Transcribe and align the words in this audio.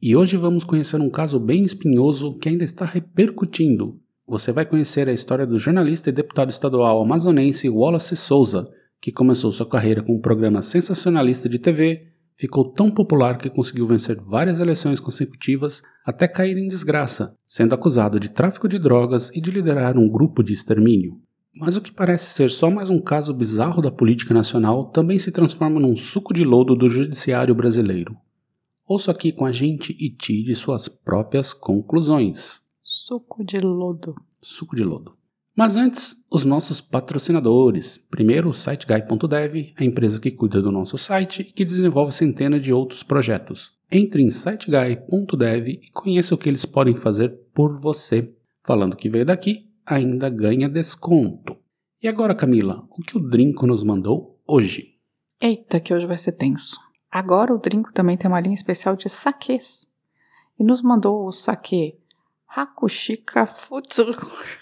E 0.00 0.14
hoje 0.14 0.36
vamos 0.36 0.62
conhecer 0.62 1.00
um 1.00 1.10
caso 1.10 1.40
bem 1.40 1.64
espinhoso 1.64 2.38
que 2.38 2.48
ainda 2.48 2.62
está 2.62 2.84
repercutindo. 2.84 3.98
Você 4.28 4.52
vai 4.52 4.64
conhecer 4.64 5.08
a 5.08 5.12
história 5.12 5.44
do 5.44 5.58
jornalista 5.58 6.08
e 6.08 6.12
deputado 6.12 6.50
estadual 6.50 7.02
amazonense 7.02 7.68
Wallace 7.68 8.16
Souza, 8.16 8.68
que 9.00 9.10
começou 9.10 9.50
sua 9.50 9.68
carreira 9.68 10.00
com 10.00 10.14
um 10.14 10.20
programa 10.20 10.62
sensacionalista 10.62 11.48
de 11.48 11.58
TV, 11.58 12.12
ficou 12.36 12.70
tão 12.70 12.92
popular 12.92 13.38
que 13.38 13.50
conseguiu 13.50 13.88
vencer 13.88 14.20
várias 14.20 14.60
eleições 14.60 15.00
consecutivas 15.00 15.82
até 16.06 16.28
cair 16.28 16.56
em 16.56 16.68
desgraça, 16.68 17.36
sendo 17.44 17.74
acusado 17.74 18.20
de 18.20 18.28
tráfico 18.28 18.68
de 18.68 18.78
drogas 18.78 19.32
e 19.34 19.40
de 19.40 19.50
liderar 19.50 19.98
um 19.98 20.08
grupo 20.08 20.44
de 20.44 20.52
extermínio. 20.52 21.20
Mas 21.56 21.76
o 21.76 21.80
que 21.80 21.90
parece 21.90 22.30
ser 22.30 22.50
só 22.50 22.70
mais 22.70 22.88
um 22.88 23.00
caso 23.00 23.34
bizarro 23.34 23.82
da 23.82 23.90
política 23.90 24.32
nacional 24.32 24.92
também 24.92 25.18
se 25.18 25.32
transforma 25.32 25.80
num 25.80 25.96
suco 25.96 26.32
de 26.32 26.44
lodo 26.44 26.76
do 26.76 26.88
judiciário 26.88 27.52
brasileiro. 27.52 28.16
Ouça 28.88 29.10
aqui 29.10 29.32
com 29.32 29.44
a 29.44 29.52
gente 29.52 29.94
e 30.00 30.08
tire 30.08 30.54
suas 30.54 30.88
próprias 30.88 31.52
conclusões. 31.52 32.62
Suco 32.82 33.44
de 33.44 33.60
lodo. 33.60 34.14
Suco 34.40 34.74
de 34.74 34.82
lodo. 34.82 35.14
Mas 35.54 35.76
antes, 35.76 36.24
os 36.32 36.46
nossos 36.46 36.80
patrocinadores. 36.80 37.98
Primeiro, 37.98 38.48
o 38.48 38.54
SiteGuy.dev, 38.54 39.74
a 39.76 39.84
empresa 39.84 40.18
que 40.18 40.30
cuida 40.30 40.62
do 40.62 40.72
nosso 40.72 40.96
site 40.96 41.42
e 41.42 41.52
que 41.52 41.66
desenvolve 41.66 42.12
centenas 42.12 42.62
de 42.62 42.72
outros 42.72 43.02
projetos. 43.02 43.74
Entre 43.92 44.22
em 44.22 44.30
siteguy.dev 44.30 45.68
e 45.68 45.90
conheça 45.92 46.34
o 46.34 46.38
que 46.38 46.48
eles 46.48 46.64
podem 46.64 46.96
fazer 46.96 47.38
por 47.52 47.78
você. 47.78 48.32
Falando 48.62 48.96
que 48.96 49.10
veio 49.10 49.26
daqui, 49.26 49.68
ainda 49.84 50.30
ganha 50.30 50.66
desconto. 50.66 51.58
E 52.02 52.08
agora, 52.08 52.34
Camila, 52.34 52.86
o 52.88 53.02
que 53.02 53.18
o 53.18 53.20
Drinco 53.20 53.66
nos 53.66 53.84
mandou 53.84 54.40
hoje? 54.46 54.94
Eita, 55.38 55.78
que 55.78 55.92
hoje 55.92 56.06
vai 56.06 56.16
ser 56.16 56.32
tenso. 56.32 56.87
Agora 57.10 57.54
o 57.54 57.58
Drinco 57.58 57.92
também 57.92 58.16
tem 58.16 58.30
uma 58.30 58.40
linha 58.40 58.54
especial 58.54 58.94
de 58.96 59.08
saques. 59.08 59.90
E 60.58 60.64
nos 60.64 60.82
mandou 60.82 61.26
o 61.26 61.32
saque 61.32 61.98
Hakushika 62.46 63.46
Futsu. 63.46 64.04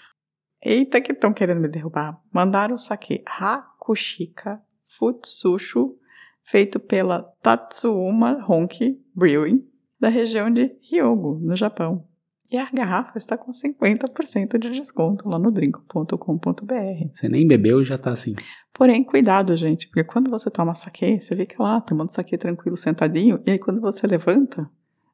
Eita, 0.63 1.01
que 1.01 1.11
estão 1.11 1.33
querendo 1.33 1.61
me 1.61 1.67
derrubar. 1.67 2.21
Mandaram 2.31 2.75
o 2.75 2.79
saque 2.79 3.23
Hakushika 3.25 4.61
Futsushu, 4.83 5.97
feito 6.41 6.79
pela 6.79 7.23
Tatsuuma 7.41 8.43
Honki 8.47 8.99
Brewing, 9.13 9.67
da 9.99 10.09
região 10.09 10.51
de 10.51 10.75
Hyogo, 10.91 11.39
no 11.39 11.55
Japão. 11.55 12.07
E 12.49 12.57
a 12.57 12.69
garrafa 12.71 13.17
está 13.17 13.37
com 13.37 13.51
50% 13.51 14.57
de 14.57 14.69
desconto 14.69 15.27
lá 15.27 15.37
no 15.37 15.51
drink.com.br. 15.51 17.07
Você 17.11 17.27
nem 17.27 17.45
bebeu 17.45 17.81
e 17.81 17.85
já 17.85 17.97
tá 17.97 18.11
assim. 18.11 18.35
Porém, 18.73 19.03
cuidado, 19.03 19.55
gente, 19.55 19.87
porque 19.87 20.03
quando 20.03 20.31
você 20.31 20.49
toma 20.49 20.73
saque, 20.73 21.19
você 21.19 21.35
fica 21.35 21.61
lá 21.61 21.81
tomando 21.81 22.11
saque 22.11 22.37
tranquilo, 22.37 22.77
sentadinho, 22.77 23.41
e 23.45 23.51
aí 23.51 23.59
quando 23.59 23.81
você 23.81 24.07
levanta, 24.07 24.69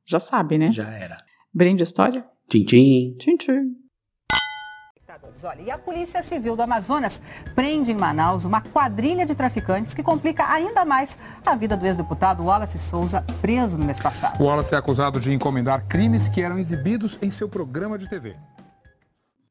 já 0.06 0.20
sabe, 0.20 0.58
né? 0.58 0.72
Já 0.72 0.90
era. 0.90 1.18
Brinde 1.52 1.82
história? 1.82 2.24
Tchim, 2.48 2.66
tchim. 2.66 3.16
Tchim, 3.18 3.38
tchim. 3.38 3.83
Olha, 5.44 5.62
e 5.62 5.70
a 5.70 5.78
Polícia 5.78 6.24
Civil 6.24 6.56
do 6.56 6.62
Amazonas 6.62 7.22
prende 7.54 7.92
em 7.92 7.96
Manaus 7.96 8.46
uma 8.46 8.62
quadrilha 8.62 9.26
de 9.26 9.36
traficantes 9.36 9.94
que 9.94 10.02
complica 10.02 10.50
ainda 10.50 10.86
mais 10.86 11.18
a 11.46 11.56
vida 11.56 11.76
do 11.76 11.86
ex-deputado 11.86 12.44
Wallace 12.44 12.80
Souza, 12.80 13.26
preso 13.42 13.78
no 13.78 13.86
mês 13.86 14.00
passado. 14.00 14.42
O 14.42 14.46
Wallace 14.46 14.74
é 14.74 14.78
acusado 14.78 15.20
de 15.20 15.34
encomendar 15.34 15.86
crimes 15.88 16.30
que 16.30 16.42
eram 16.42 16.58
exibidos 16.58 17.20
em 17.22 17.30
seu 17.30 17.50
programa 17.50 17.98
de 17.98 18.08
TV. 18.08 18.36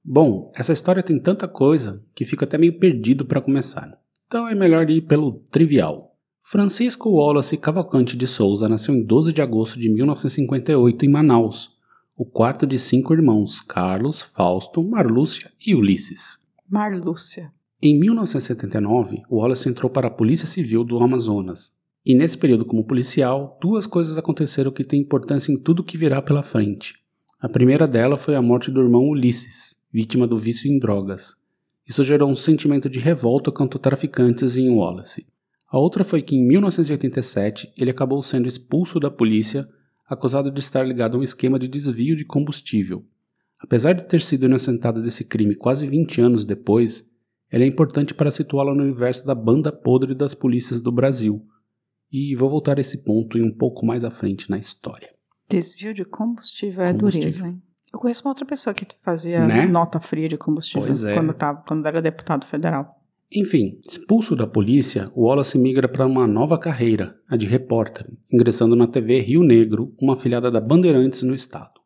Bom, 0.05 0.51
essa 0.55 0.73
história 0.73 1.03
tem 1.03 1.21
tanta 1.21 1.47
coisa 1.47 2.03
que 2.15 2.25
fica 2.25 2.45
até 2.45 2.57
meio 2.57 2.79
perdido 2.79 3.25
para 3.27 3.41
começar. 3.41 3.89
Então 4.27 4.49
é 4.49 4.55
melhor 4.55 4.89
ir 4.89 5.03
pelo 5.03 5.41
trivial. 5.51 6.17
Francisco 6.43 7.11
Wallace 7.11 7.57
Cavalcante 7.57 8.17
de 8.17 8.27
Souza 8.27 8.69
nasceu 8.69 8.95
em 8.95 9.05
12 9.05 9.33
de 9.33 9.41
agosto 9.41 9.79
de 9.79 9.89
1958 9.89 11.05
em 11.05 11.09
Manaus, 11.09 11.71
o 12.23 12.25
quarto 12.25 12.65
de 12.65 12.79
cinco 12.79 13.13
irmãos, 13.13 13.61
Carlos, 13.61 14.23
Fausto, 14.23 14.81
Marlúcia 14.81 15.51
e 15.67 15.75
Ulisses. 15.75 16.39
Marlúcia. 16.71 17.53
Em 17.83 17.99
1979, 17.99 19.25
Wallace 19.29 19.69
entrou 19.69 19.91
para 19.91 20.07
a 20.07 20.11
Polícia 20.11 20.47
Civil 20.47 20.85
do 20.85 21.03
Amazonas. 21.03 21.73
E 22.07 22.15
nesse 22.15 22.39
período 22.39 22.65
como 22.65 22.85
policial, 22.85 23.59
duas 23.61 23.89
coisas 23.89 24.17
aconteceram 24.17 24.71
que 24.71 24.85
têm 24.85 25.01
importância 25.01 25.51
em 25.51 25.57
tudo 25.57 25.83
que 25.83 25.99
virá 25.99 26.23
pela 26.23 26.45
frente. 26.45 26.95
A 27.41 27.49
primeira 27.49 27.89
dela 27.89 28.17
foi 28.17 28.37
a 28.37 28.41
morte 28.41 28.71
do 28.71 28.81
irmão 28.81 29.09
Ulisses, 29.09 29.77
vítima 29.93 30.25
do 30.25 30.39
vício 30.39 30.71
em 30.71 30.79
drogas. 30.79 31.35
Isso 31.89 32.05
gerou 32.05 32.31
um 32.31 32.37
sentimento 32.37 32.89
de 32.89 33.01
revolta 33.01 33.51
contra 33.51 33.81
traficantes 33.81 34.57
em 34.57 34.71
Wallace. 34.71 35.27
A 35.69 35.77
outra 35.77 36.05
foi 36.05 36.23
que 36.23 36.37
em 36.37 36.47
1987 36.47 37.73
ele 37.77 37.91
acabou 37.91 38.23
sendo 38.23 38.47
expulso 38.47 39.01
da 39.01 39.11
polícia 39.11 39.69
acusado 40.13 40.51
de 40.51 40.61
estar 40.61 40.83
ligado 40.87 41.17
a 41.17 41.21
um 41.21 41.23
esquema 41.23 41.59
de 41.59 41.69
desvio 41.69 42.17
de 42.17 42.25
combustível. 42.25 43.05
Apesar 43.59 43.93
de 43.93 44.07
ter 44.09 44.21
sido 44.21 44.47
inocentado 44.47 45.03
desse 45.03 45.25
crime 45.25 45.55
quase 45.55 45.87
20 45.87 46.21
anos 46.21 46.45
depois, 46.45 47.09
ele 47.51 47.65
é 47.65 47.67
importante 47.67 48.13
para 48.15 48.31
situá-lo 48.31 48.75
no 48.75 48.83
universo 48.83 49.25
da 49.27 49.35
banda 49.35 49.71
podre 49.71 50.15
das 50.15 50.35
polícias 50.35 50.81
do 50.81 50.91
Brasil. 50.91 51.47
E 52.11 52.35
vou 52.35 52.51
voltar 52.51 52.79
a 52.79 52.81
esse 52.81 53.05
ponto 53.05 53.39
em 53.39 53.43
um 53.43 53.57
pouco 53.57 53.87
mais 53.87 54.05
à 54.05 54.11
frente 54.11 54.51
na 54.51 54.59
história. 54.59 55.11
Desvio 55.49 55.95
de 55.95 56.05
combustível 56.05 56.83
é 56.83 56.93
Combustível. 56.93 57.31
dureza, 57.31 57.47
hein? 57.49 57.63
Eu 57.93 57.99
conheço 58.01 58.23
uma 58.25 58.31
outra 58.31 58.47
pessoa 58.47 58.73
que 58.73 58.87
fazia 59.03 59.47
Né? 59.47 59.67
nota 59.67 60.01
fria 60.01 60.29
de 60.29 60.39
combustível 60.39 60.93
é. 61.09 61.15
quando, 61.15 61.35
tava, 61.35 61.63
quando 61.67 61.87
era 61.87 62.01
deputado 62.01 62.47
federal. 62.47 63.02
Enfim, 63.35 63.81
expulso 63.89 64.37
da 64.37 64.47
polícia, 64.47 65.11
Wallace 65.17 65.59
migra 65.59 65.89
para 65.89 66.07
uma 66.07 66.27
nova 66.27 66.59
carreira, 66.59 67.17
a 67.27 67.37
de 67.37 67.47
repórter, 67.47 68.07
ingressando 68.31 68.77
na 68.77 68.87
TV 68.87 69.21
Rio 69.21 69.43
Negro, 69.43 69.95
uma 70.01 70.13
afiliada 70.15 70.51
da 70.51 70.61
Bandeirantes 70.61 71.23
no 71.23 71.35
estado. 71.35 71.81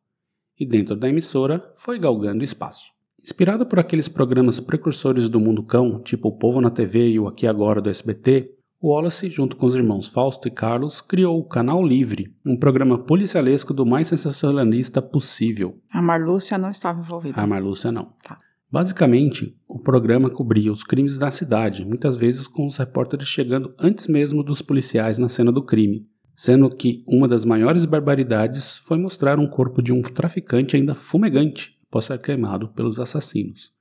E 0.59 0.67
dentro 0.67 0.97
da 0.97 1.09
emissora, 1.09 1.63
foi 1.77 1.99
galgando 2.01 2.43
espaço. 2.43 2.87
Inspirado 3.23 3.65
por 3.65 3.79
aqueles 3.79 4.09
programas 4.09 4.59
precursores 4.59 5.29
do 5.29 5.39
mundo 5.39 5.63
cão, 5.63 6.01
tipo 6.03 6.29
O 6.29 6.37
Povo 6.37 6.61
na 6.61 6.71
TV 6.71 7.11
e 7.11 7.21
o 7.21 7.29
Aqui 7.29 7.47
Agora 7.47 7.81
do 7.81 7.91
SBT, 7.91 8.53
Wallace, 8.83 9.31
junto 9.31 9.57
com 9.57 9.67
os 9.67 9.75
irmãos 9.75 10.09
Fausto 10.09 10.49
e 10.49 10.51
Carlos, 10.51 11.01
criou 11.01 11.39
o 11.39 11.45
Canal 11.45 11.85
Livre, 11.85 12.35
um 12.47 12.57
programa 12.57 12.99
policialesco 12.99 13.73
do 13.73 13.87
mais 13.87 14.09
sensacionalista 14.09 15.01
possível. 15.01 15.81
A 15.91 16.03
Marlúcia 16.03 16.59
não 16.59 16.71
estava 16.71 17.01
envolvida. 17.01 17.41
A 17.41 17.47
Marlúcia 17.47 17.91
não. 17.91 18.13
Tá. 18.23 18.39
Basicamente, 18.77 19.57
o 19.67 19.79
programa 19.79 20.29
cobria 20.29 20.71
os 20.71 20.85
crimes 20.85 21.17
da 21.17 21.31
cidade, 21.31 21.83
muitas 21.83 22.15
vezes 22.15 22.47
com 22.47 22.67
os 22.67 22.77
repórteres 22.77 23.27
chegando 23.27 23.75
antes 23.81 24.07
mesmo 24.07 24.43
dos 24.43 24.61
policiais 24.61 25.19
na 25.19 25.31
cena 25.31 25.51
do 25.51 25.65
crime, 25.65 26.07
sendo 26.35 26.69
que 26.69 27.03
uma 27.09 27.27
das 27.27 27.47
maiores 27.47 27.87
barbaridades 27.87 28.77
foi 28.77 28.99
mostrar 28.99 29.39
um 29.39 29.47
corpo 29.47 29.81
de 29.81 29.95
um 29.95 30.03
traficante 30.03 30.77
ainda 30.77 30.95
fumegante 30.95 31.75
após 31.89 32.05
ser 32.05 32.21
queimado 32.21 32.69
pelos 32.69 33.01
assassinos. 33.01 33.73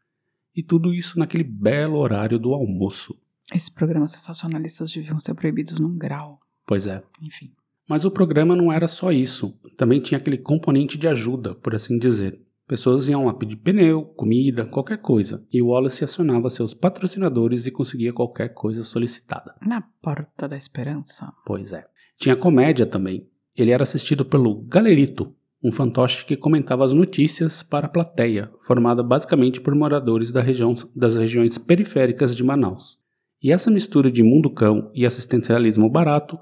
E 0.55 0.63
tudo 0.63 0.93
isso 0.93 1.19
naquele 1.19 1.43
belo 1.43 1.97
horário 1.97 2.39
do 2.39 2.53
almoço. 2.53 3.19
Esses 3.53 3.67
programas 3.67 4.11
sensacionalistas 4.11 4.93
deviam 4.93 5.19
ser 5.19 5.33
proibidos 5.33 5.77
num 5.77 5.97
grau. 5.97 6.39
Pois 6.65 6.87
é. 6.87 7.03
Enfim. 7.21 7.51
Mas 7.85 8.05
o 8.05 8.11
programa 8.11 8.55
não 8.55 8.71
era 8.71 8.87
só 8.87 9.11
isso, 9.11 9.59
também 9.75 9.99
tinha 9.99 10.17
aquele 10.17 10.37
componente 10.37 10.97
de 10.97 11.05
ajuda, 11.05 11.53
por 11.53 11.75
assim 11.75 11.99
dizer. 11.99 12.44
Pessoas 12.67 13.07
iam 13.07 13.25
lá 13.25 13.33
pedir 13.33 13.57
pneu, 13.57 14.03
comida, 14.03 14.65
qualquer 14.65 14.97
coisa, 14.97 15.45
e 15.53 15.61
o 15.61 15.67
Wallace 15.67 16.03
acionava 16.03 16.49
seus 16.49 16.73
patrocinadores 16.73 17.67
e 17.67 17.71
conseguia 17.71 18.11
qualquer 18.11 18.55
coisa 18.55 18.83
solicitada. 18.83 19.53
Na 19.61 19.83
Porta 20.01 20.47
da 20.47 20.57
Esperança. 20.57 21.31
Pois 21.45 21.71
é. 21.73 21.85
Tinha 22.17 22.35
comédia 22.35 22.85
também. 22.87 23.29
Ele 23.55 23.69
era 23.69 23.83
assistido 23.83 24.25
pelo 24.25 24.63
Galerito, 24.63 25.35
um 25.63 25.71
fantoche 25.71 26.25
que 26.25 26.35
comentava 26.35 26.83
as 26.83 26.93
notícias 26.93 27.61
para 27.61 27.85
a 27.85 27.89
plateia, 27.89 28.51
formada 28.65 29.03
basicamente 29.03 29.61
por 29.61 29.75
moradores 29.75 30.31
da 30.31 30.41
região, 30.41 30.73
das 30.95 31.15
regiões 31.15 31.57
periféricas 31.59 32.35
de 32.35 32.43
Manaus. 32.43 32.99
E 33.41 33.51
essa 33.51 33.69
mistura 33.69 34.11
de 34.11 34.23
mundo 34.23 34.49
cão 34.49 34.91
e 34.93 35.05
assistencialismo 35.05 35.87
barato 35.87 36.39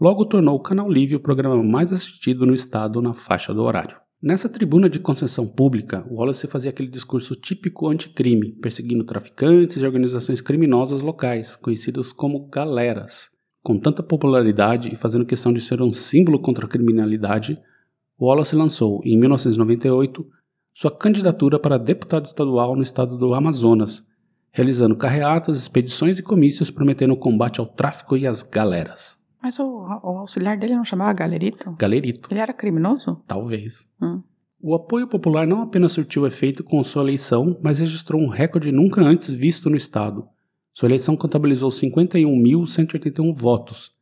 logo 0.00 0.24
tornou 0.24 0.56
o 0.56 0.62
Canal 0.62 0.90
Livre 0.90 1.16
o 1.16 1.20
programa 1.20 1.62
mais 1.62 1.92
assistido 1.92 2.46
no 2.46 2.54
estado 2.54 3.02
na 3.02 3.12
faixa 3.12 3.52
do 3.52 3.62
horário. 3.62 3.96
Nessa 4.26 4.48
tribuna 4.48 4.90
de 4.90 4.98
concessão 4.98 5.46
pública, 5.46 6.04
Wallace 6.10 6.48
fazia 6.48 6.70
aquele 6.70 6.88
discurso 6.88 7.36
típico 7.36 7.86
anticrime, 7.86 8.50
perseguindo 8.54 9.04
traficantes 9.04 9.76
e 9.76 9.86
organizações 9.86 10.40
criminosas 10.40 11.00
locais, 11.00 11.54
conhecidos 11.54 12.12
como 12.12 12.48
galeras. 12.48 13.30
Com 13.62 13.78
tanta 13.78 14.02
popularidade 14.02 14.92
e 14.92 14.96
fazendo 14.96 15.24
questão 15.24 15.52
de 15.52 15.60
ser 15.60 15.80
um 15.80 15.92
símbolo 15.92 16.40
contra 16.40 16.66
a 16.66 16.68
criminalidade, 16.68 17.56
Wallace 18.20 18.56
lançou, 18.56 19.00
em 19.04 19.16
1998, 19.16 20.26
sua 20.74 20.90
candidatura 20.90 21.56
para 21.56 21.78
deputado 21.78 22.26
estadual 22.26 22.74
no 22.74 22.82
estado 22.82 23.16
do 23.16 23.32
Amazonas, 23.32 24.04
realizando 24.50 24.96
carreatas, 24.96 25.56
expedições 25.56 26.18
e 26.18 26.22
comícios 26.24 26.68
prometendo 26.68 27.12
o 27.12 27.16
combate 27.16 27.60
ao 27.60 27.66
tráfico 27.66 28.16
e 28.16 28.26
às 28.26 28.42
galeras. 28.42 29.24
Mas 29.46 29.60
o, 29.60 29.64
o 29.64 30.18
auxiliar 30.18 30.58
dele 30.58 30.74
não 30.74 30.84
chamava 30.84 31.12
Galerito? 31.12 31.70
Galerito. 31.78 32.28
Ele 32.32 32.40
era 32.40 32.52
criminoso? 32.52 33.22
Talvez. 33.28 33.88
Hum. 34.02 34.20
O 34.60 34.74
apoio 34.74 35.06
popular 35.06 35.46
não 35.46 35.62
apenas 35.62 35.92
surtiu 35.92 36.26
efeito 36.26 36.64
com 36.64 36.82
sua 36.82 37.04
eleição, 37.04 37.56
mas 37.62 37.78
registrou 37.78 38.20
um 38.20 38.26
recorde 38.26 38.72
nunca 38.72 39.00
antes 39.00 39.32
visto 39.32 39.70
no 39.70 39.76
estado. 39.76 40.26
Sua 40.74 40.88
eleição 40.88 41.16
contabilizou 41.16 41.70
51.181 41.70 43.32
votos. 43.32 43.92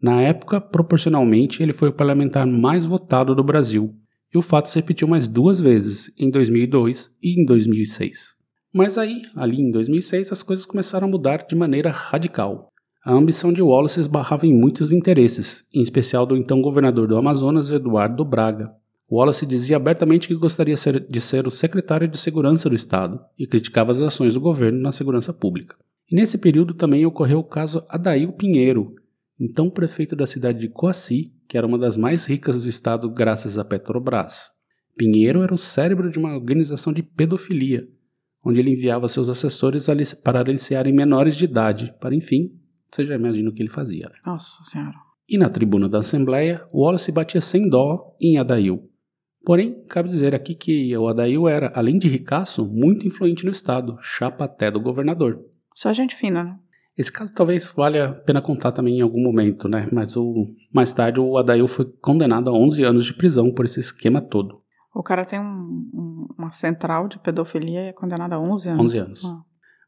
Na 0.00 0.22
época, 0.22 0.58
proporcionalmente, 0.58 1.62
ele 1.62 1.74
foi 1.74 1.90
o 1.90 1.94
parlamentar 1.94 2.46
mais 2.46 2.86
votado 2.86 3.34
do 3.34 3.44
Brasil. 3.44 3.94
E 4.32 4.38
o 4.38 4.42
fato 4.42 4.70
se 4.70 4.76
repetiu 4.76 5.06
mais 5.06 5.28
duas 5.28 5.60
vezes, 5.60 6.10
em 6.16 6.30
2002 6.30 7.10
e 7.22 7.38
em 7.38 7.44
2006. 7.44 8.38
Mas 8.72 8.96
aí, 8.96 9.20
ali 9.36 9.60
em 9.60 9.70
2006, 9.70 10.32
as 10.32 10.42
coisas 10.42 10.64
começaram 10.64 11.06
a 11.06 11.10
mudar 11.10 11.46
de 11.46 11.54
maneira 11.54 11.90
radical. 11.90 12.70
A 13.04 13.12
ambição 13.12 13.52
de 13.52 13.60
Wallace 13.60 14.00
esbarrava 14.00 14.46
em 14.46 14.54
muitos 14.54 14.90
interesses, 14.90 15.66
em 15.74 15.82
especial 15.82 16.24
do 16.24 16.34
então 16.38 16.62
governador 16.62 17.06
do 17.06 17.18
Amazonas, 17.18 17.70
Eduardo 17.70 18.24
Braga. 18.24 18.72
Wallace 19.12 19.44
dizia 19.44 19.76
abertamente 19.76 20.26
que 20.26 20.34
gostaria 20.34 20.74
de 20.74 21.20
ser 21.20 21.46
o 21.46 21.50
secretário 21.50 22.08
de 22.08 22.16
segurança 22.16 22.66
do 22.66 22.74
Estado 22.74 23.20
e 23.38 23.46
criticava 23.46 23.92
as 23.92 24.00
ações 24.00 24.32
do 24.32 24.40
governo 24.40 24.80
na 24.80 24.90
segurança 24.90 25.34
pública. 25.34 25.76
E 26.10 26.16
nesse 26.16 26.38
período 26.38 26.72
também 26.72 27.04
ocorreu 27.04 27.40
o 27.40 27.44
caso 27.44 27.84
Adail 27.90 28.32
Pinheiro, 28.32 28.94
então 29.38 29.68
prefeito 29.68 30.16
da 30.16 30.26
cidade 30.26 30.58
de 30.58 30.70
Coaci, 30.70 31.30
que 31.46 31.58
era 31.58 31.66
uma 31.66 31.76
das 31.76 31.98
mais 31.98 32.24
ricas 32.24 32.62
do 32.62 32.70
estado 32.70 33.10
graças 33.10 33.58
à 33.58 33.64
Petrobras. 33.66 34.48
Pinheiro 34.96 35.42
era 35.42 35.52
o 35.52 35.58
cérebro 35.58 36.10
de 36.10 36.18
uma 36.18 36.34
organização 36.34 36.90
de 36.90 37.02
pedofilia, 37.02 37.86
onde 38.42 38.60
ele 38.60 38.70
enviava 38.70 39.08
seus 39.08 39.28
assessores 39.28 39.88
para 40.24 40.40
aliciarem 40.40 40.94
menores 40.94 41.36
de 41.36 41.44
idade, 41.44 41.94
para 42.00 42.14
enfim 42.14 42.63
você 42.94 43.04
já 43.04 43.14
imagina 43.14 43.50
o 43.50 43.52
que 43.52 43.62
ele 43.62 43.68
fazia. 43.68 44.08
Né? 44.08 44.14
Nossa 44.24 44.62
Senhora. 44.62 44.94
E 45.28 45.36
na 45.36 45.48
tribuna 45.48 45.88
da 45.88 45.98
Assembleia, 45.98 46.66
Wallace 46.72 47.10
batia 47.10 47.40
sem 47.40 47.68
dó 47.68 48.14
em 48.20 48.38
Adail. 48.38 48.88
Porém, 49.44 49.84
cabe 49.88 50.08
dizer 50.08 50.34
aqui 50.34 50.54
que 50.54 50.96
o 50.96 51.08
Adail 51.08 51.48
era, 51.48 51.72
além 51.74 51.98
de 51.98 52.08
ricaço, 52.08 52.64
muito 52.64 53.06
influente 53.06 53.44
no 53.44 53.50
Estado, 53.50 53.98
chapa 54.00 54.44
até 54.44 54.70
do 54.70 54.80
governador. 54.80 55.38
Só 55.74 55.92
gente 55.92 56.14
fina, 56.14 56.44
né? 56.44 56.58
Esse 56.96 57.10
caso 57.10 57.34
talvez 57.34 57.70
valha 57.70 58.06
a 58.06 58.12
pena 58.12 58.40
contar 58.40 58.70
também 58.70 58.98
em 58.98 59.02
algum 59.02 59.20
momento, 59.20 59.68
né? 59.68 59.88
Mas 59.92 60.16
o, 60.16 60.54
mais 60.72 60.92
tarde 60.92 61.18
o 61.18 61.36
Adail 61.36 61.66
foi 61.66 61.86
condenado 62.00 62.48
a 62.48 62.52
11 62.52 62.84
anos 62.84 63.04
de 63.04 63.12
prisão 63.12 63.52
por 63.52 63.64
esse 63.64 63.80
esquema 63.80 64.20
todo. 64.20 64.62
O 64.94 65.02
cara 65.02 65.24
tem 65.24 65.40
um, 65.40 65.90
um, 65.92 66.26
uma 66.38 66.52
central 66.52 67.08
de 67.08 67.18
pedofilia 67.18 67.82
e 67.82 67.88
é 67.88 67.92
condenado 67.92 68.34
a 68.34 68.40
11 68.40 68.68
anos. 68.68 68.80
11 68.80 68.98
anos. 68.98 69.24
Ah. 69.24 69.42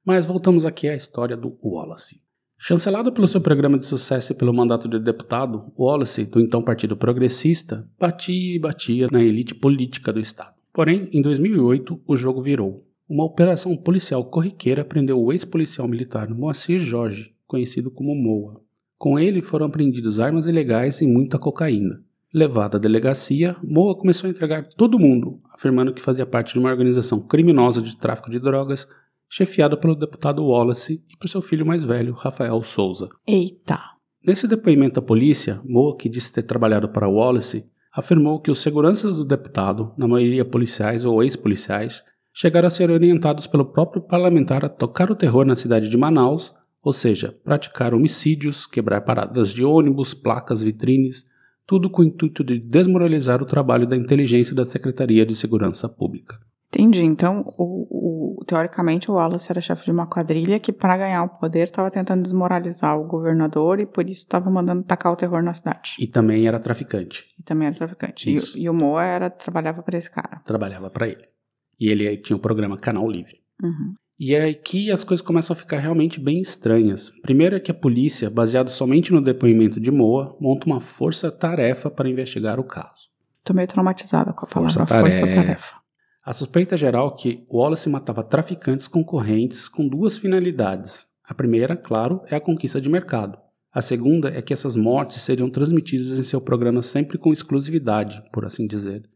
Mas 0.05 0.27
voltamos 0.27 0.67
aqui 0.67 0.89
à 0.89 0.97
história 0.97 1.37
do 1.37 1.57
Wallace. 1.63 2.26
Chancelado 2.59 3.13
pelo 3.13 3.29
seu 3.29 3.41
programa 3.41 3.79
de 3.79 3.85
sucesso 3.85 4.33
e 4.33 4.35
pelo 4.35 4.53
mandato 4.53 4.89
de 4.89 4.99
deputado, 4.99 5.71
Wallace, 5.79 6.25
do 6.25 6.41
então 6.41 6.63
Partido 6.63 6.97
Progressista, 6.97 7.87
batia 8.01 8.57
e 8.57 8.59
batia 8.59 9.09
na 9.13 9.23
elite 9.23 9.55
política 9.55 10.13
do 10.13 10.19
Estado. 10.19 10.55
Porém, 10.73 11.09
em 11.13 11.21
2008, 11.21 12.01
o 12.07 12.17
jogo 12.17 12.41
virou. 12.41 12.83
Uma 13.09 13.25
operação 13.25 13.77
policial 13.77 14.25
corriqueira 14.25 14.85
prendeu 14.85 15.23
o 15.23 15.33
ex-policial 15.33 15.87
militar 15.87 16.29
Moacir 16.31 16.81
Jorge, 16.81 17.35
conhecido 17.47 17.91
como 17.91 18.15
Moa. 18.15 18.61
Com 18.99 19.19
ele 19.19 19.43
foram 19.43 19.67
apreendidas 19.67 20.19
armas 20.19 20.47
ilegais 20.47 21.01
e 21.03 21.07
muita 21.07 21.39
cocaína. 21.39 22.03
Levado 22.33 22.77
à 22.77 22.81
delegacia, 22.81 23.55
Moa 23.63 23.95
começou 23.95 24.27
a 24.27 24.31
entregar 24.31 24.67
todo 24.77 24.99
mundo, 24.99 25.41
afirmando 25.55 25.93
que 25.93 26.03
fazia 26.03 26.27
parte 26.27 26.55
de 26.55 26.59
uma 26.59 26.71
organização 26.71 27.21
criminosa 27.21 27.81
de 27.81 27.97
tráfico 27.97 28.31
de 28.31 28.41
drogas 28.41 28.89
chefiada 29.29 29.77
pelo 29.77 29.95
deputado 29.95 30.45
Wallace 30.45 31.03
e 31.11 31.17
por 31.17 31.29
seu 31.29 31.43
filho 31.43 31.67
mais 31.67 31.85
velho, 31.85 32.13
Rafael 32.13 32.63
Souza. 32.63 33.09
Eita! 33.27 33.81
Nesse 34.25 34.49
depoimento 34.49 34.99
à 34.99 35.03
polícia, 35.03 35.61
Moa, 35.65 35.97
que 35.97 36.09
disse 36.09 36.33
ter 36.33 36.43
trabalhado 36.43 36.89
para 36.89 37.09
Wallace, 37.09 37.71
afirmou 37.93 38.41
que 38.41 38.51
os 38.51 38.61
seguranças 38.61 39.17
do 39.17 39.25
deputado, 39.25 39.95
na 39.97 40.09
maioria 40.09 40.45
policiais 40.45 41.05
ou 41.05 41.23
ex-policiais, 41.23 42.03
chegaram 42.35 42.67
a 42.67 42.71
ser 42.71 42.91
orientados 42.91 43.47
pelo 43.47 43.65
próprio 43.65 44.03
parlamentar 44.03 44.65
a 44.65 44.69
tocar 44.69 45.11
o 45.11 45.17
terror 45.17 45.47
na 45.47 45.57
cidade 45.57 45.89
de 45.89 45.97
Manaus, 45.97 46.55
ou 46.83 46.93
seja, 46.93 47.35
praticar 47.43 47.95
homicídios, 47.95 48.67
quebrar 48.67 49.01
paradas 49.01 49.53
de 49.53 49.65
ônibus, 49.65 50.13
placas, 50.13 50.63
vitrines, 50.63 51.25
tudo 51.67 51.91
com 51.91 52.03
o 52.03 52.05
intuito 52.05 52.45
de 52.45 52.61
desmoralizar 52.61 53.43
o 53.43 53.47
trabalho 53.47 53.87
da 53.87 53.97
inteligência 53.97 54.55
da 54.55 54.65
Secretaria 54.65 55.25
de 55.27 55.35
Segurança 55.35 55.89
Pública. 55.89 56.39
Entendi. 56.69 57.03
Então, 57.03 57.41
o, 57.57 58.41
o, 58.41 58.45
teoricamente, 58.45 59.11
o 59.11 59.15
Wallace 59.15 59.51
era 59.51 59.61
chefe 59.61 59.85
de 59.85 59.91
uma 59.91 60.07
quadrilha 60.07 60.59
que, 60.59 60.73
para 60.73 60.97
ganhar 60.97 61.23
o 61.23 61.29
poder, 61.29 61.69
estava 61.69 61.91
tentando 61.91 62.23
desmoralizar 62.23 62.99
o 62.99 63.07
governador 63.07 63.81
e 63.81 63.87
por 63.87 64.09
isso 64.09 64.23
estava 64.23 64.51
mandando 64.51 64.83
tacar 64.83 65.13
o 65.13 65.17
terror 65.17 65.43
na 65.43 65.55
cidade. 65.55 65.95
E 65.99 66.07
também 66.07 66.47
era 66.47 66.59
traficante. 66.59 67.25
E 67.39 67.43
também 67.43 67.69
era 67.69 67.77
traficante. 67.77 68.31
E, 68.31 68.63
e, 68.63 68.69
o 68.69 68.75
Moa 68.75 69.05
era, 69.05 69.31
trabalhava 69.31 69.83
para 69.83 69.97
esse 69.97 70.11
cara. 70.11 70.41
Trabalhava 70.45 70.91
para 70.91 71.09
ele. 71.09 71.25
E 71.79 71.89
ele 71.89 72.17
tinha 72.19 72.37
o 72.37 72.41
programa 72.41 72.77
Canal 72.77 73.09
Livre. 73.09 73.41
Uhum. 73.63 73.95
E 74.19 74.35
é 74.35 74.49
aqui 74.49 74.91
as 74.91 75.05
coisas 75.05 75.25
começam 75.25 75.55
a 75.55 75.57
ficar 75.57 75.79
realmente 75.79 76.19
bem 76.19 76.41
estranhas. 76.41 77.11
Primeiro 77.23 77.55
é 77.55 77.61
que 77.61 77.71
a 77.71 77.75
polícia, 77.75 78.31
baseado 78.31 78.71
somente 78.71 79.13
no 79.13 79.21
depoimento 79.21 79.79
de 79.79 79.91
Moa, 79.91 80.37
monta 80.41 80.67
uma 80.67 80.81
força-tarefa 80.81 81.91
para 81.91 82.09
investigar 82.09 82.59
o 82.59 82.65
caso. 82.65 83.11
Tô 83.45 83.53
meio 83.53 83.69
traumatizada 83.69 84.33
com 84.33 84.47
a 84.47 84.49
palavra 84.49 84.87
força-tarefa. 84.87 85.76
A 86.27 86.33
suspeita 86.33 86.77
geral 86.77 87.15
é 87.15 87.23
que 87.23 87.47
Wallace 87.49 87.89
matava 87.89 88.25
traficantes 88.25 88.89
concorrentes 88.89 89.69
com 89.69 89.87
duas 89.87 90.19
finalidades. 90.19 91.07
A 91.25 91.33
primeira, 91.33 91.77
claro, 91.77 92.21
é 92.27 92.35
a 92.35 92.41
conquista 92.41 92.81
de 92.81 92.89
mercado. 92.89 93.39
A 93.73 93.81
segunda 93.81 94.37
é 94.37 94.43
que 94.43 94.53
essas 94.53 94.75
mortes 94.75 95.23
seriam 95.23 95.49
transmitidas 95.49 96.19
em 96.19 96.25
seu 96.25 96.41
programa 96.41 96.83
sempre 96.83 97.17
com 97.17 97.33
exclusividade, 97.33 98.25
por 98.33 98.45
assim 98.45 98.67
dizer. 98.67 99.09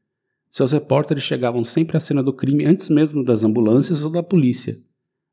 Seus 0.52 0.70
repórteres 0.70 1.24
chegavam 1.24 1.64
sempre 1.64 1.96
à 1.96 2.00
cena 2.00 2.22
do 2.22 2.32
crime 2.32 2.64
antes 2.64 2.88
mesmo 2.88 3.24
das 3.24 3.42
ambulâncias 3.42 4.04
ou 4.04 4.10
da 4.10 4.22
polícia. 4.22 4.78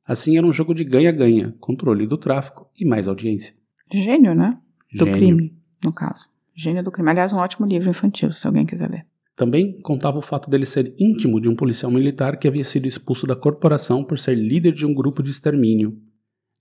Assim 0.03 0.35
era 0.35 0.47
um 0.47 0.53
jogo 0.53 0.73
de 0.73 0.83
ganha-ganha, 0.83 1.53
controle 1.59 2.07
do 2.07 2.17
tráfico 2.17 2.71
e 2.75 2.85
mais 2.85 3.07
audiência. 3.07 3.53
Gênio, 3.93 4.33
né? 4.33 4.57
Do 4.93 5.05
Gênio. 5.05 5.15
crime, 5.15 5.57
no 5.85 5.93
caso. 5.93 6.27
Gênio 6.55 6.83
do 6.83 6.89
crime. 6.89 7.11
Aliás, 7.11 7.31
um 7.31 7.37
ótimo 7.37 7.67
livro 7.67 7.87
infantil, 7.87 8.31
se 8.33 8.47
alguém 8.47 8.65
quiser 8.65 8.89
ler. 8.89 9.05
Também 9.37 9.79
contava 9.83 10.17
o 10.17 10.21
fato 10.21 10.49
dele 10.49 10.65
ser 10.65 10.95
íntimo 10.99 11.39
de 11.39 11.47
um 11.47 11.55
policial 11.55 11.91
militar 11.91 12.39
que 12.39 12.47
havia 12.47 12.65
sido 12.65 12.87
expulso 12.87 13.27
da 13.27 13.35
corporação 13.35 14.03
por 14.03 14.17
ser 14.17 14.33
líder 14.33 14.73
de 14.73 14.83
um 14.83 14.91
grupo 14.91 15.21
de 15.21 15.29
extermínio. 15.29 15.95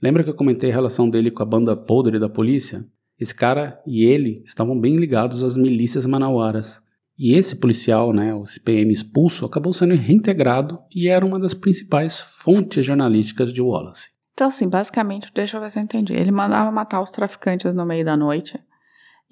Lembra 0.02 0.22
que 0.22 0.28
eu 0.28 0.34
comentei 0.34 0.70
a 0.70 0.74
relação 0.74 1.08
dele 1.08 1.30
com 1.30 1.42
a 1.42 1.46
banda 1.46 1.74
podre 1.74 2.18
da 2.18 2.28
polícia? 2.28 2.86
Esse 3.18 3.34
cara 3.34 3.80
e 3.86 4.04
ele 4.04 4.42
estavam 4.44 4.78
bem 4.78 4.96
ligados 4.96 5.42
às 5.42 5.56
milícias 5.56 6.04
manauaras. 6.04 6.82
E 7.18 7.32
esse 7.32 7.56
policial, 7.56 8.12
né, 8.12 8.34
o 8.34 8.44
PM 8.62 8.92
expulso, 8.92 9.46
acabou 9.46 9.72
sendo 9.72 9.94
reintegrado 9.94 10.78
e 10.94 11.08
era 11.08 11.24
uma 11.24 11.40
das 11.40 11.54
principais 11.54 12.20
fontes 12.20 12.84
jornalísticas 12.84 13.54
de 13.54 13.62
Wallace. 13.62 14.10
Então, 14.34 14.48
assim, 14.48 14.68
basicamente, 14.68 15.32
deixa 15.34 15.56
eu 15.56 15.62
ver 15.62 15.70
se 15.70 15.78
eu 15.78 15.82
entendi. 15.82 16.12
Ele 16.12 16.30
mandava 16.30 16.70
matar 16.70 17.00
os 17.00 17.08
traficantes 17.08 17.74
no 17.74 17.86
meio 17.86 18.04
da 18.04 18.18
noite. 18.18 18.60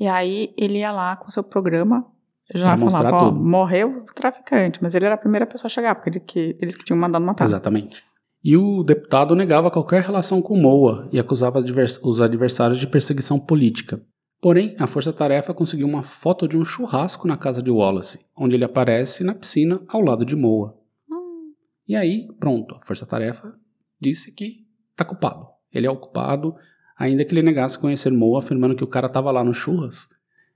E 0.00 0.06
aí 0.06 0.54
ele 0.56 0.78
ia 0.78 0.90
lá 0.90 1.14
com 1.14 1.30
seu 1.30 1.44
programa 1.44 2.10
já 2.52 2.76
falava, 2.76 3.16
ó, 3.16 3.30
morreu 3.30 4.02
o 4.02 4.14
traficante, 4.14 4.82
mas 4.82 4.94
ele 4.94 5.06
era 5.06 5.14
a 5.14 5.18
primeira 5.18 5.46
pessoa 5.46 5.68
a 5.68 5.70
chegar, 5.70 5.94
porque 5.94 6.10
ele 6.10 6.20
que, 6.20 6.56
eles 6.60 6.76
que 6.76 6.84
tinham 6.84 6.98
mandado 6.98 7.24
matar. 7.24 7.44
Exatamente. 7.44 8.02
E 8.42 8.56
o 8.56 8.82
deputado 8.82 9.34
negava 9.34 9.70
qualquer 9.70 10.02
relação 10.02 10.42
com 10.42 10.60
Moa 10.60 11.08
e 11.10 11.18
acusava 11.18 11.64
os 12.02 12.20
adversários 12.20 12.78
de 12.78 12.86
perseguição 12.86 13.38
política. 13.38 14.02
Porém, 14.42 14.76
a 14.78 14.86
Força 14.86 15.10
Tarefa 15.10 15.54
conseguiu 15.54 15.86
uma 15.86 16.02
foto 16.02 16.46
de 16.46 16.58
um 16.58 16.64
churrasco 16.66 17.26
na 17.26 17.38
casa 17.38 17.62
de 17.62 17.70
Wallace, 17.70 18.20
onde 18.36 18.54
ele 18.54 18.64
aparece 18.64 19.24
na 19.24 19.34
piscina 19.34 19.80
ao 19.88 20.02
lado 20.02 20.26
de 20.26 20.36
Moa. 20.36 20.76
Hum. 21.10 21.54
E 21.88 21.96
aí, 21.96 22.28
pronto, 22.38 22.74
a 22.74 22.80
Força 22.80 23.06
Tarefa 23.06 23.54
disse 23.98 24.30
que 24.30 24.66
tá 24.94 25.02
culpado. 25.02 25.46
Ele 25.72 25.86
é 25.86 25.90
o 25.90 25.96
culpado, 25.96 26.54
ainda 26.98 27.24
que 27.24 27.32
ele 27.32 27.42
negasse 27.42 27.78
conhecer 27.78 28.12
Moa, 28.12 28.40
afirmando 28.40 28.76
que 28.76 28.84
o 28.84 28.88
cara 28.88 29.06
estava 29.06 29.32
lá 29.32 29.42
no 29.42 29.54
churras 29.54 30.06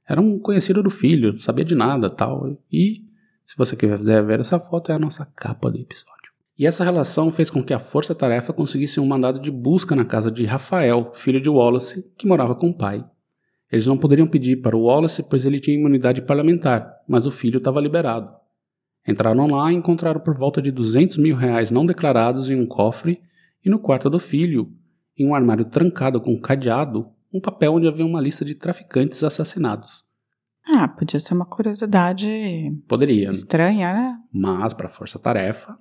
era 0.09 0.21
um 0.21 0.39
conhecido 0.39 0.83
do 0.83 0.89
filho, 0.89 1.33
não 1.33 1.39
sabia 1.39 1.65
de 1.65 1.75
nada 1.75 2.09
tal. 2.09 2.59
E, 2.73 3.03
se 3.45 3.57
você 3.57 3.77
quiser 3.77 4.25
ver 4.25 4.41
essa 4.41 4.59
foto, 4.59 4.91
é 4.91 4.95
a 4.95 4.99
nossa 4.99 5.27
capa 5.37 5.71
do 5.71 5.79
episódio. 5.79 6.33
E 6.59 6.67
essa 6.67 6.83
relação 6.83 7.31
fez 7.31 7.51
com 7.51 7.63
que 7.63 7.75
a 7.75 7.79
Força 7.79 8.15
Tarefa 8.15 8.53
conseguisse 8.53 8.99
um 8.99 9.07
mandado 9.07 9.39
de 9.39 9.51
busca 9.51 9.95
na 9.95 10.07
casa 10.07 10.31
de 10.31 10.47
Rafael, 10.47 11.13
filho 11.13 11.41
de 11.41 11.51
Wallace, 11.51 12.11
que 12.17 12.27
morava 12.27 12.55
com 12.55 12.71
o 12.71 12.75
pai. 12.75 13.05
Eles 13.71 13.87
não 13.87 13.99
poderiam 13.99 14.27
pedir 14.27 14.57
para 14.57 14.75
o 14.75 14.85
Wallace, 14.85 15.23
pois 15.23 15.45
ele 15.45 15.61
tinha 15.61 15.79
imunidade 15.79 16.23
parlamentar, 16.23 16.91
mas 17.07 17.27
o 17.27 17.31
filho 17.31 17.59
estava 17.59 17.81
liberado. 17.81 18.33
Entraram 19.07 19.47
lá 19.47 19.71
e 19.71 19.77
encontraram 19.77 20.21
por 20.21 20.35
volta 20.35 20.61
de 20.61 20.71
200 20.71 21.19
mil 21.19 21.37
reais 21.37 21.71
não 21.71 21.85
declarados 21.85 22.51
em 22.51 22.59
um 22.59 22.67
cofre 22.67 23.21
e 23.65 23.69
no 23.69 23.79
quarto 23.79 24.09
do 24.09 24.19
filho, 24.19 24.73
em 25.17 25.27
um 25.27 25.35
armário 25.35 25.67
trancado 25.67 26.21
com 26.21 26.39
cadeado, 26.41 27.11
um 27.33 27.41
papel 27.41 27.75
onde 27.75 27.87
havia 27.89 28.05
uma 28.07 28.21
lista 28.21 28.45
de 28.45 28.55
traficantes 28.55 29.23
assassinados. 29.23 30.05
Ah, 30.67 30.87
podia 30.89 31.19
ser 31.19 31.35
uma 31.35 31.47
curiosidade 31.47 32.29
Poderia, 32.87 33.31
estranha, 33.31 33.93
né? 33.93 34.19
mas 34.33 34.75
para 34.75 34.87
força-tarefa, 34.89 35.79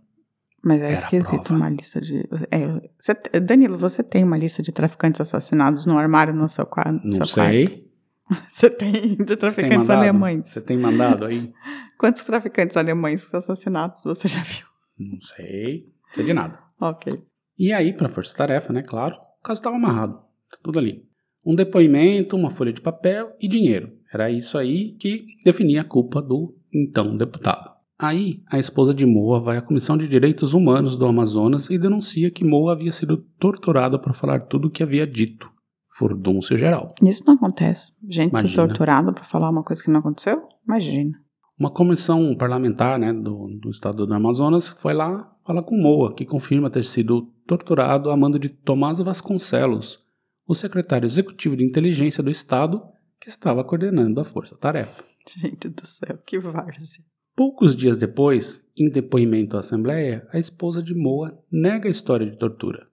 Mas 0.64 0.82
é 0.82 0.94
esquisito 0.94 1.42
prova. 1.44 1.56
uma 1.56 1.70
lista 1.70 2.00
de. 2.00 2.28
é, 2.52 2.90
você 2.98 3.14
Danilo, 3.42 3.78
você 3.78 4.02
tem 4.02 4.24
uma 4.24 4.38
lista 4.38 4.64
de 4.64 4.72
traficantes 4.72 5.20
assassinados 5.20 5.86
no 5.86 5.98
armário 5.98 6.34
no 6.34 6.48
seu 6.48 6.66
quarto? 6.66 7.02
não 7.04 7.26
sei. 7.26 7.86
Você 8.52 8.70
tem 8.70 9.16
de 9.16 9.24
tem 9.24 9.38
traficantes 9.38 9.78
mandado? 9.78 10.00
alemães. 10.00 10.50
Você 10.50 10.60
tem 10.60 10.78
mandado 10.78 11.26
aí? 11.26 11.54
Quantos 11.98 12.24
traficantes 12.24 12.76
alemães 12.76 13.34
assassinados 13.34 14.04
você 14.04 14.28
já 14.28 14.44
viu? 14.44 14.66
Não 15.00 15.18
sei. 15.22 15.86
Não 16.08 16.14
sei 16.14 16.26
de 16.26 16.34
nada. 16.34 16.60
Ok. 16.78 17.24
E 17.58 17.72
aí, 17.72 17.94
para 17.94 18.10
força-tarefa, 18.10 18.74
né? 18.74 18.84
Claro, 18.86 19.16
o 19.16 19.42
caso 19.44 19.60
estava 19.60 19.78
amarrado. 19.78 20.16
Tá 20.52 20.58
Tudo 20.62 20.78
ali. 20.78 21.07
Um 21.48 21.56
depoimento, 21.56 22.36
uma 22.36 22.50
folha 22.50 22.74
de 22.74 22.82
papel 22.82 23.30
e 23.40 23.48
dinheiro. 23.48 23.94
Era 24.14 24.30
isso 24.30 24.58
aí 24.58 24.92
que 25.00 25.26
definia 25.46 25.80
a 25.80 25.86
culpa 25.86 26.22
do 26.22 26.54
então 26.74 27.16
deputado. 27.16 27.72
Aí, 27.98 28.44
a 28.52 28.60
esposa 28.60 28.94
de 28.94 29.06
Moa 29.06 29.40
vai 29.40 29.58
à 29.58 29.62
Comissão 29.62 29.98
de 29.98 30.10
Direitos 30.10 30.54
Humanos 30.54 30.98
do 30.98 31.06
Amazonas 31.06 31.70
e 31.70 31.80
denuncia 31.80 32.30
que 32.30 32.44
Moa 32.44 32.74
havia 32.74 32.92
sido 32.92 33.18
torturado 33.40 33.98
por 33.98 34.14
falar 34.14 34.42
tudo 34.42 34.68
o 34.68 34.70
que 34.70 34.84
havia 34.84 35.08
dito. 35.08 35.50
Furdúncio 35.98 36.58
geral. 36.58 36.94
Isso 37.02 37.24
não 37.26 37.36
acontece. 37.36 37.94
Gente 38.04 38.32
ser 38.32 38.40
Imagina. 38.40 38.68
torturada 38.68 39.14
pra 39.14 39.24
falar 39.24 39.50
uma 39.50 39.64
coisa 39.64 39.82
que 39.82 39.90
não 39.90 40.02
aconteceu? 40.02 40.44
Imagina. 40.68 41.18
Uma 41.58 41.72
comissão 41.72 42.36
parlamentar 42.36 43.00
né, 43.00 43.14
do, 43.14 43.48
do 43.60 43.70
estado 43.70 44.06
do 44.06 44.14
Amazonas 44.14 44.68
foi 44.68 44.94
lá 44.94 45.34
falar 45.46 45.64
com 45.64 45.78
Moa, 45.78 46.14
que 46.14 46.26
confirma 46.26 46.70
ter 46.70 46.84
sido 46.84 47.32
torturado 47.48 48.12
a 48.12 48.18
mando 48.18 48.38
de 48.38 48.50
Tomás 48.50 49.00
Vasconcelos, 49.00 50.06
o 50.48 50.56
secretário 50.56 51.06
executivo 51.06 51.58
de 51.58 51.66
inteligência 51.66 52.24
do 52.24 52.32
estado, 52.32 52.82
que 53.20 53.30
estava 53.30 53.64
coordenando 53.64 54.22
a 54.22 54.24
força-tarefa. 54.24 55.04
Gente 55.36 55.70
do 55.70 55.86
céu, 55.86 56.18
que 56.26 56.40
várzea. 56.40 57.04
Poucos 57.36 57.76
dias 57.76 57.98
depois, 57.98 58.66
em 58.76 58.90
depoimento 58.90 59.58
à 59.58 59.60
Assembleia, 59.60 60.28
a 60.32 60.40
esposa 60.40 60.82
de 60.82 60.96
Moa 60.96 61.38
nega 61.52 61.88
a 61.88 61.92
história 61.92 62.26
de 62.26 62.38
tortura. 62.38 62.88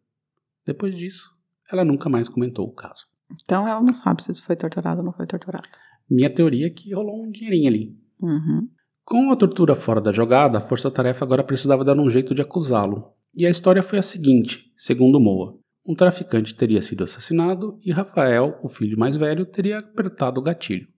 Depois 0.67 0.97
disso, 0.97 1.31
ela 1.71 1.85
nunca 1.85 2.09
mais 2.09 2.29
comentou 2.29 2.67
o 2.67 2.73
caso. 2.73 3.07
Então 3.43 3.67
ela 3.67 3.81
não 3.81 3.95
sabe 3.95 4.23
se 4.23 4.35
foi 4.43 4.57
torturada 4.57 5.01
ou 5.01 5.05
não 5.05 5.13
foi 5.13 5.27
torturada. 5.27 5.67
Minha 6.11 6.29
teoria 6.29 6.67
é 6.67 6.71
que 6.71 6.93
rolou 6.93 7.23
um 7.23 7.31
dinheirinho 7.31 7.69
ali. 7.69 7.97
Uhum. 8.21 8.69
Com 9.05 9.31
a 9.31 9.37
tortura 9.37 9.75
fora 9.75 10.01
da 10.01 10.13
jogada, 10.13 10.59
a 10.59 10.61
força-tarefa 10.61 11.25
agora 11.25 11.45
precisava 11.45 11.85
dar 11.85 11.99
um 11.99 12.11
jeito 12.11 12.35
de 12.35 12.43
acusá-lo. 12.43 13.13
E 13.37 13.47
a 13.47 13.51
história 13.51 13.83
foi 13.83 13.99
a 13.99 14.03
seguinte, 14.03 14.73
segundo 14.77 15.21
Moa. 15.21 15.59
Um 15.87 15.95
traficante 15.95 16.55
teria 16.55 16.81
sido 16.81 17.05
assassinado 17.05 17.79
e 17.85 17.93
Rafael, 17.93 18.59
o 18.63 18.69
filho 18.69 18.99
mais 18.99 19.17
velho, 19.17 19.45
teria 19.45 19.79
apertado 19.79 20.41
o 20.41 20.43
gatilho. 20.43 20.89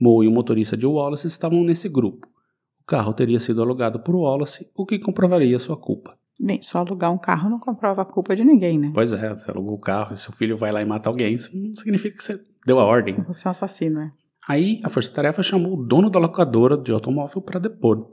Moa 0.00 0.24
e 0.24 0.28
o 0.28 0.30
motorista 0.30 0.76
de 0.76 0.86
Wallace 0.86 1.26
estavam 1.26 1.64
nesse 1.64 1.88
grupo. 1.88 2.28
O 2.80 2.84
carro 2.86 3.12
teria 3.12 3.40
sido 3.40 3.60
alugado 3.60 3.98
por 4.00 4.14
Wallace, 4.14 4.70
o 4.76 4.86
que 4.86 5.00
comprovaria 5.00 5.58
sua 5.58 5.76
culpa. 5.76 6.16
Bem, 6.38 6.62
só 6.62 6.78
alugar 6.78 7.12
um 7.12 7.18
carro 7.18 7.50
não 7.50 7.58
comprova 7.58 8.02
a 8.02 8.04
culpa 8.04 8.36
de 8.36 8.44
ninguém, 8.44 8.78
né? 8.78 8.92
Pois 8.94 9.12
é, 9.12 9.32
você 9.32 9.50
alugou 9.50 9.74
o 9.74 9.80
carro 9.80 10.14
e 10.14 10.18
seu 10.18 10.32
filho 10.32 10.56
vai 10.56 10.70
lá 10.70 10.80
e 10.80 10.84
mata 10.84 11.08
alguém, 11.08 11.34
isso 11.34 11.50
não 11.56 11.74
significa 11.74 12.16
que 12.16 12.22
você 12.22 12.40
deu 12.64 12.78
a 12.78 12.84
ordem. 12.84 13.16
Você 13.26 13.48
é 13.48 13.48
um 13.48 13.50
assassino, 13.50 13.96
né? 13.96 14.12
Aí 14.46 14.80
a 14.84 14.88
Força 14.88 15.10
Tarefa 15.10 15.42
chamou 15.42 15.72
o 15.72 15.84
dono 15.84 16.08
da 16.08 16.20
locadora 16.20 16.76
de 16.76 16.92
automóvel 16.92 17.42
para 17.42 17.58
depor. 17.58 18.12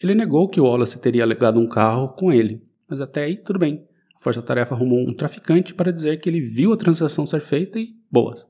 Ele 0.00 0.14
negou 0.14 0.48
que 0.48 0.60
o 0.60 0.64
Wallace 0.64 0.98
teria 0.98 1.24
alugado 1.24 1.60
um 1.60 1.68
carro 1.68 2.08
com 2.10 2.32
ele, 2.32 2.62
mas 2.88 3.00
até 3.00 3.24
aí 3.24 3.36
tudo 3.36 3.58
bem. 3.58 3.86
A 4.18 4.22
Força 4.22 4.42
Tarefa 4.42 4.74
arrumou 4.74 4.98
um 5.08 5.14
traficante 5.14 5.72
para 5.72 5.92
dizer 5.92 6.20
que 6.20 6.28
ele 6.28 6.40
viu 6.40 6.72
a 6.72 6.76
transação 6.76 7.24
ser 7.26 7.40
feita 7.40 7.78
e 7.78 7.94
boas. 8.10 8.48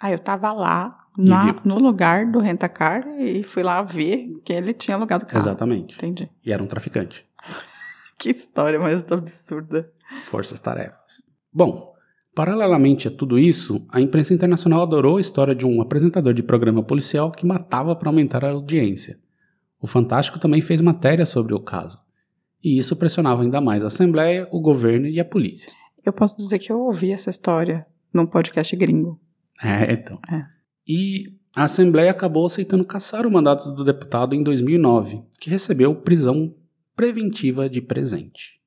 Ah, 0.00 0.12
eu 0.12 0.18
tava 0.18 0.52
lá 0.52 1.06
na- 1.16 1.56
no 1.64 1.78
lugar 1.78 2.30
do 2.30 2.38
rentacar 2.38 3.06
e 3.18 3.42
fui 3.42 3.62
lá 3.62 3.82
ver 3.82 4.28
que 4.44 4.52
ele 4.52 4.74
tinha 4.74 4.96
alugado 4.96 5.24
o 5.24 5.26
carro. 5.26 5.40
Exatamente. 5.42 5.96
Entendi. 5.96 6.28
E 6.44 6.52
era 6.52 6.62
um 6.62 6.66
traficante. 6.66 7.24
Que 8.18 8.30
história 8.30 8.80
mais 8.80 9.04
absurda. 9.12 9.92
Forças 10.24 10.58
Tarefas. 10.58 11.22
Bom, 11.52 11.94
paralelamente 12.34 13.06
a 13.06 13.10
tudo 13.12 13.38
isso, 13.38 13.86
a 13.92 14.00
imprensa 14.00 14.34
internacional 14.34 14.82
adorou 14.82 15.18
a 15.18 15.20
história 15.20 15.54
de 15.54 15.64
um 15.64 15.80
apresentador 15.80 16.34
de 16.34 16.42
programa 16.42 16.82
policial 16.82 17.30
que 17.30 17.46
matava 17.46 17.94
para 17.94 18.08
aumentar 18.08 18.44
a 18.44 18.50
audiência. 18.50 19.20
O 19.80 19.86
Fantástico 19.86 20.40
também 20.40 20.60
fez 20.60 20.80
matéria 20.80 21.24
sobre 21.24 21.54
o 21.54 21.60
caso. 21.60 21.96
E 22.62 22.78
isso 22.78 22.96
pressionava 22.96 23.42
ainda 23.42 23.60
mais 23.60 23.84
a 23.84 23.86
Assembleia, 23.86 24.48
o 24.50 24.60
governo 24.60 25.06
e 25.06 25.20
a 25.20 25.24
polícia. 25.24 25.70
Eu 26.04 26.12
posso 26.12 26.36
dizer 26.36 26.58
que 26.58 26.72
eu 26.72 26.80
ouvi 26.80 27.12
essa 27.12 27.30
história 27.30 27.86
num 28.12 28.26
podcast 28.26 28.74
gringo. 28.76 29.20
É, 29.62 29.92
então. 29.92 30.16
É. 30.30 30.44
E 30.86 31.36
a 31.54 31.64
Assembleia 31.64 32.10
acabou 32.10 32.46
aceitando 32.46 32.84
caçar 32.84 33.26
o 33.26 33.30
mandato 33.30 33.70
do 33.72 33.84
deputado 33.84 34.34
em 34.34 34.42
2009, 34.42 35.22
que 35.40 35.50
recebeu 35.50 35.94
prisão 35.94 36.54
preventiva 36.96 37.68
de 37.68 37.80
presente. 37.80 38.60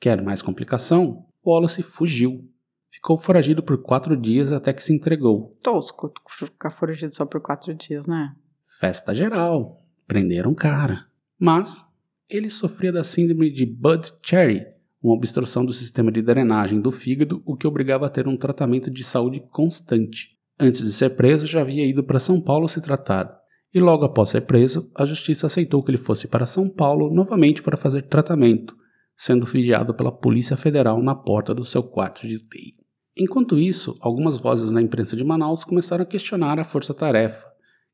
Quer 0.00 0.22
mais 0.22 0.42
complicação? 0.42 1.26
Wallace 1.44 1.82
fugiu. 1.82 2.48
Ficou 2.90 3.16
foragido 3.16 3.62
por 3.62 3.82
quatro 3.82 4.16
dias 4.16 4.52
até 4.52 4.72
que 4.72 4.82
se 4.82 4.92
entregou. 4.92 5.50
Tosco 5.62 6.12
ficar 6.28 6.70
foragido 6.70 7.14
só 7.14 7.26
por 7.26 7.40
quatro 7.40 7.74
dias, 7.74 8.06
né? 8.06 8.34
Festa 8.64 9.14
geral. 9.14 9.84
Prenderam 10.06 10.50
o 10.50 10.54
cara. 10.54 11.06
Mas 11.38 11.84
ele 12.28 12.50
sofria 12.50 12.92
da 12.92 13.04
síndrome 13.04 13.50
de 13.50 13.64
Bud 13.64 14.12
Cherry, 14.24 14.66
uma 15.02 15.14
obstrução 15.14 15.64
do 15.64 15.72
sistema 15.72 16.10
de 16.10 16.20
drenagem 16.20 16.80
do 16.80 16.90
fígado, 16.90 17.42
o 17.46 17.56
que 17.56 17.66
obrigava 17.66 18.06
a 18.06 18.10
ter 18.10 18.26
um 18.26 18.36
tratamento 18.36 18.90
de 18.90 19.04
saúde 19.04 19.40
constante. 19.50 20.36
Antes 20.58 20.80
de 20.80 20.92
ser 20.92 21.10
preso, 21.10 21.46
já 21.46 21.60
havia 21.60 21.86
ido 21.86 22.02
para 22.02 22.18
São 22.18 22.40
Paulo 22.40 22.68
se 22.68 22.80
tratar. 22.80 23.38
E 23.72 23.78
logo 23.78 24.04
após 24.04 24.30
ser 24.30 24.42
preso, 24.42 24.90
a 24.94 25.04
justiça 25.04 25.46
aceitou 25.46 25.82
que 25.82 25.90
ele 25.90 25.98
fosse 25.98 26.26
para 26.26 26.46
São 26.46 26.68
Paulo 26.68 27.14
novamente 27.14 27.62
para 27.62 27.76
fazer 27.76 28.02
tratamento, 28.02 28.74
sendo 29.16 29.46
vigiado 29.46 29.94
pela 29.94 30.10
Polícia 30.10 30.56
Federal 30.56 31.02
na 31.02 31.14
porta 31.14 31.54
do 31.54 31.64
seu 31.64 31.82
quarto 31.82 32.26
de 32.26 32.36
UTI. 32.36 32.74
Enquanto 33.16 33.58
isso, 33.58 33.96
algumas 34.00 34.38
vozes 34.38 34.70
na 34.72 34.82
imprensa 34.82 35.14
de 35.14 35.24
Manaus 35.24 35.62
começaram 35.62 36.02
a 36.02 36.06
questionar 36.06 36.58
a 36.58 36.64
força-tarefa, 36.64 37.46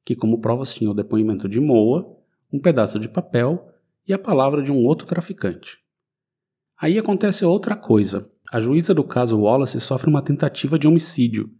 que 0.04 0.16
como 0.16 0.40
provas 0.40 0.74
tinha 0.74 0.90
o 0.90 0.94
depoimento 0.94 1.48
de 1.48 1.60
Moa, 1.60 2.16
um 2.52 2.60
pedaço 2.60 2.98
de 2.98 3.08
papel 3.08 3.71
e 4.06 4.12
a 4.12 4.18
palavra 4.18 4.62
de 4.62 4.72
um 4.72 4.84
outro 4.84 5.06
traficante. 5.06 5.78
Aí 6.80 6.98
acontece 6.98 7.44
outra 7.44 7.76
coisa. 7.76 8.30
A 8.52 8.60
juíza 8.60 8.92
do 8.92 9.04
caso 9.04 9.38
Wallace 9.38 9.80
sofre 9.80 10.10
uma 10.10 10.22
tentativa 10.22 10.78
de 10.78 10.88
homicídio, 10.88 11.50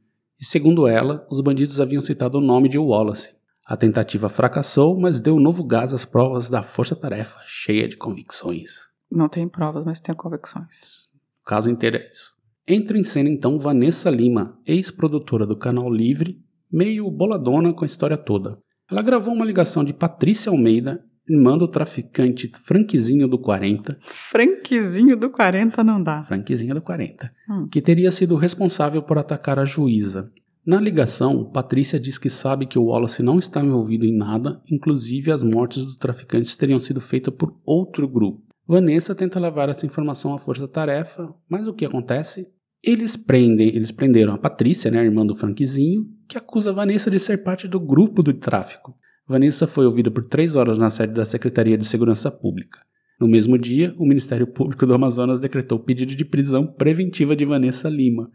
e 0.40 0.44
segundo 0.44 0.88
ela, 0.88 1.24
os 1.30 1.40
bandidos 1.40 1.80
haviam 1.80 2.02
citado 2.02 2.38
o 2.38 2.40
nome 2.40 2.68
de 2.68 2.78
Wallace. 2.78 3.34
A 3.64 3.76
tentativa 3.76 4.28
fracassou, 4.28 4.98
mas 4.98 5.20
deu 5.20 5.38
novo 5.38 5.62
gás 5.62 5.94
às 5.94 6.04
provas 6.04 6.50
da 6.50 6.62
força-tarefa, 6.62 7.38
cheia 7.46 7.88
de 7.88 7.96
convicções. 7.96 8.90
Não 9.08 9.28
tem 9.28 9.48
provas, 9.48 9.84
mas 9.84 10.00
tem 10.00 10.14
convicções. 10.14 11.06
O 11.42 11.44
caso 11.46 11.70
inteiro 11.70 11.96
é 11.96 12.10
isso. 12.10 12.32
Entra 12.66 12.98
em 12.98 13.04
cena 13.04 13.28
então 13.28 13.58
Vanessa 13.58 14.10
Lima, 14.10 14.58
ex-produtora 14.66 15.46
do 15.46 15.56
canal 15.56 15.88
Livre, 15.92 16.42
meio 16.70 17.10
boladona 17.10 17.72
com 17.72 17.84
a 17.84 17.86
história 17.86 18.16
toda. 18.16 18.58
Ela 18.90 19.02
gravou 19.02 19.32
uma 19.32 19.44
ligação 19.44 19.84
de 19.84 19.92
Patrícia 19.92 20.50
Almeida, 20.50 21.04
irmã 21.28 21.56
do 21.56 21.68
traficante 21.68 22.50
Franquizinho 22.62 23.28
do 23.28 23.38
40, 23.38 23.96
Franquizinho 24.00 25.16
do 25.16 25.30
40 25.30 25.84
não 25.84 26.02
dá. 26.02 26.22
Franquizinho 26.24 26.74
do 26.74 26.82
40, 26.82 27.32
Hum. 27.48 27.68
que 27.70 27.80
teria 27.80 28.10
sido 28.10 28.36
responsável 28.36 29.02
por 29.02 29.18
atacar 29.18 29.58
a 29.58 29.64
juíza. 29.64 30.30
Na 30.64 30.80
ligação, 30.80 31.44
Patrícia 31.44 31.98
diz 31.98 32.18
que 32.18 32.30
sabe 32.30 32.66
que 32.66 32.78
o 32.78 32.84
Wallace 32.84 33.22
não 33.22 33.38
está 33.38 33.60
envolvido 33.60 34.04
em 34.04 34.16
nada, 34.16 34.62
inclusive 34.70 35.32
as 35.32 35.42
mortes 35.42 35.84
dos 35.84 35.96
traficantes 35.96 36.54
teriam 36.54 36.78
sido 36.78 37.00
feitas 37.00 37.34
por 37.34 37.56
outro 37.64 38.06
grupo. 38.08 38.42
Vanessa 38.66 39.12
tenta 39.14 39.40
levar 39.40 39.68
essa 39.68 39.84
informação 39.84 40.32
à 40.32 40.38
força-tarefa, 40.38 41.34
mas 41.48 41.66
o 41.66 41.74
que 41.74 41.84
acontece? 41.84 42.46
Eles 42.82 43.16
prendem, 43.16 43.68
eles 43.74 43.90
prenderam 43.90 44.34
a 44.34 44.38
Patrícia, 44.38 44.90
né, 44.90 45.00
a 45.00 45.04
irmã 45.04 45.26
do 45.26 45.34
Franquizinho, 45.34 46.04
que 46.28 46.38
acusa 46.38 46.72
Vanessa 46.72 47.10
de 47.10 47.18
ser 47.18 47.42
parte 47.42 47.66
do 47.66 47.80
grupo 47.80 48.22
do 48.22 48.32
tráfico. 48.32 48.94
Vanessa 49.32 49.66
foi 49.66 49.86
ouvida 49.86 50.10
por 50.10 50.24
três 50.24 50.56
horas 50.56 50.76
na 50.76 50.90
sede 50.90 51.14
da 51.14 51.24
Secretaria 51.24 51.78
de 51.78 51.86
Segurança 51.86 52.30
Pública. 52.30 52.80
No 53.18 53.26
mesmo 53.26 53.56
dia, 53.56 53.94
o 53.96 54.04
Ministério 54.04 54.46
Público 54.46 54.84
do 54.84 54.92
Amazonas 54.92 55.40
decretou 55.40 55.78
pedido 55.78 56.14
de 56.14 56.22
prisão 56.22 56.66
preventiva 56.66 57.34
de 57.34 57.46
Vanessa 57.46 57.88
Lima, 57.88 58.30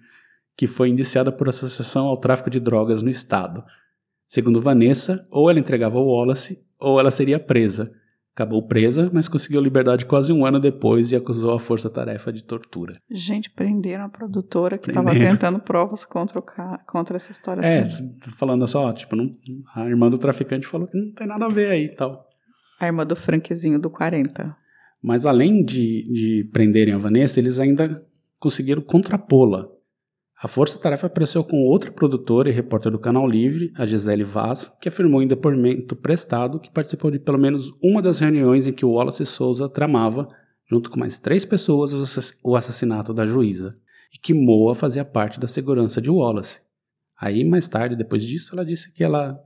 que 0.58 0.66
foi 0.66 0.90
indiciada 0.90 1.32
por 1.32 1.48
associação 1.48 2.08
ao 2.08 2.18
tráfico 2.18 2.50
de 2.50 2.60
drogas 2.60 3.04
no 3.04 3.12
estado. 3.12 3.64
Segundo 4.28 4.60
Vanessa, 4.60 5.28
ou 5.30 5.52
ela 5.52 5.60
entregava 5.60 6.00
o 6.00 6.08
Wallace, 6.08 6.66
ou 6.80 7.00
ela 7.00 7.12
seria 7.12 7.40
presa. 7.40 7.92
Acabou 8.38 8.62
presa, 8.62 9.10
mas 9.12 9.28
conseguiu 9.28 9.60
liberdade 9.60 10.06
quase 10.06 10.32
um 10.32 10.46
ano 10.46 10.60
depois 10.60 11.12
e 11.12 11.16
acusou 11.16 11.56
a 11.56 11.60
força-tarefa 11.60 12.32
de 12.32 12.44
tortura. 12.44 12.94
Gente, 13.10 13.50
prenderam 13.50 14.06
a 14.06 14.10
produtora 14.10 14.78
que 14.78 14.92
estava 14.92 15.10
tentando 15.10 15.58
provas 15.60 16.06
contra, 16.06 16.38
o 16.38 16.44
ca... 16.44 16.78
contra 16.88 17.18
essa 17.18 17.32
história. 17.32 17.62
É, 17.66 17.86
toda. 17.86 18.14
falando 18.38 18.68
só, 18.68 18.94
tipo, 18.94 19.16
não- 19.16 19.32
a 19.74 19.88
irmã 19.90 20.08
do 20.08 20.20
traficante 20.20 20.68
falou 20.68 20.88
que 20.88 20.96
não 20.96 21.12
tem 21.16 21.26
nada 21.26 21.46
a 21.46 21.50
ver 21.50 21.72
aí 21.72 21.86
e 21.86 21.96
tal. 21.96 22.28
A 22.80 22.86
irmã 22.86 23.08
do 23.08 23.16
Franquezinho 23.16 23.80
do 23.80 23.90
40. 23.90 24.56
Mas 25.02 25.26
além 25.26 25.66
de, 25.66 26.08
de 26.14 26.50
prenderem 26.54 26.94
a 26.94 26.98
Vanessa, 27.00 27.40
eles 27.40 27.60
ainda 27.60 28.06
conseguiram 28.38 28.84
contrapô-la. 28.84 29.68
A 30.40 30.48
Força 30.48 30.78
Tarefa 30.78 31.08
apareceu 31.08 31.44
com 31.44 31.64
outra 31.64 31.92
produtora 31.92 32.48
e 32.48 32.54
repórter 32.54 32.92
do 32.92 33.00
Canal 33.00 33.28
Livre, 33.28 33.72
a 33.76 33.88
Gisele 33.88 34.24
Vaz, 34.24 34.72
que 34.80 34.88
afirmou 34.88 35.24
em 35.24 35.28
depoimento 35.28 35.96
prestado 35.96 36.60
que 36.60 36.70
participou 36.70 37.10
de 37.10 37.18
pelo 37.18 37.40
menos 37.40 37.74
uma 37.82 38.04
das 38.04 38.20
reuniões 38.20 38.68
em 38.68 38.72
que 38.72 38.86
o 38.86 38.92
Wallace 38.92 39.26
Souza 39.26 39.68
tramava, 39.68 40.28
junto 40.70 40.92
com 40.92 41.00
mais 41.00 41.18
três 41.18 41.44
pessoas, 41.44 41.92
o 42.44 42.56
assassinato 42.56 43.16
da 43.16 43.26
juíza, 43.26 43.76
e 44.14 44.20
que 44.20 44.32
Moa 44.32 44.76
fazia 44.76 45.04
parte 45.04 45.40
da 45.40 45.48
segurança 45.48 46.00
de 46.00 46.10
Wallace. 46.12 46.60
Aí, 47.20 47.44
mais 47.44 47.68
tarde, 47.68 47.96
depois 47.96 48.22
disso, 48.22 48.54
ela 48.54 48.64
disse 48.64 48.94
que 48.94 49.04
ela 49.04 49.40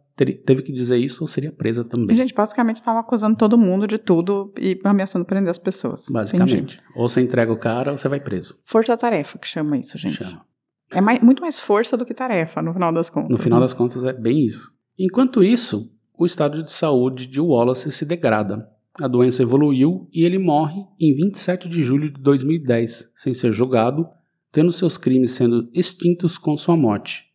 teve 0.45 0.61
que 0.61 0.73
dizer 0.73 0.97
isso 0.97 1.23
ou 1.23 1.27
seria 1.27 1.53
presa 1.53 1.85
também. 1.85 2.17
Gente 2.17 2.33
basicamente 2.33 2.75
estava 2.75 2.99
acusando 2.99 3.37
todo 3.37 3.57
mundo 3.57 3.87
de 3.87 3.97
tudo 3.97 4.53
e 4.59 4.77
ameaçando 4.83 5.23
prender 5.23 5.49
as 5.49 5.57
pessoas. 5.57 6.05
Basicamente. 6.09 6.53
Entendi. 6.75 6.81
Ou 6.95 7.07
você 7.07 7.21
entrega 7.21 7.51
o 7.51 7.57
cara 7.57 7.91
ou 7.91 7.97
você 7.97 8.09
vai 8.09 8.19
preso. 8.19 8.59
Força-tarefa 8.65 9.39
que 9.39 9.47
chama 9.47 9.77
isso, 9.77 9.97
gente. 9.97 10.21
Chama. 10.21 10.50
É 10.91 10.99
mais, 10.99 11.21
muito 11.21 11.41
mais 11.41 11.57
força 11.57 11.95
do 11.95 12.05
que 12.05 12.13
tarefa, 12.13 12.61
no 12.61 12.73
final 12.73 12.91
das 12.91 13.09
contas. 13.09 13.29
No 13.29 13.37
final 13.37 13.59
né? 13.59 13.65
das 13.65 13.73
contas, 13.73 14.03
é 14.03 14.13
bem 14.13 14.45
isso. 14.45 14.73
Enquanto 14.99 15.43
isso, 15.43 15.91
o 16.17 16.25
estado 16.25 16.61
de 16.61 16.71
saúde 16.71 17.25
de 17.27 17.39
Wallace 17.39 17.91
se 17.91 18.05
degrada. 18.05 18.69
A 18.99 19.07
doença 19.07 19.41
evoluiu 19.41 20.09
e 20.13 20.23
ele 20.25 20.37
morre 20.37 20.85
em 20.99 21.15
27 21.15 21.69
de 21.69 21.81
julho 21.81 22.11
de 22.11 22.21
2010, 22.21 23.09
sem 23.15 23.33
ser 23.33 23.53
julgado, 23.53 24.07
tendo 24.51 24.71
seus 24.71 24.97
crimes 24.97 25.31
sendo 25.31 25.69
extintos 25.73 26.37
com 26.37 26.57
sua 26.57 26.75
morte. 26.75 27.31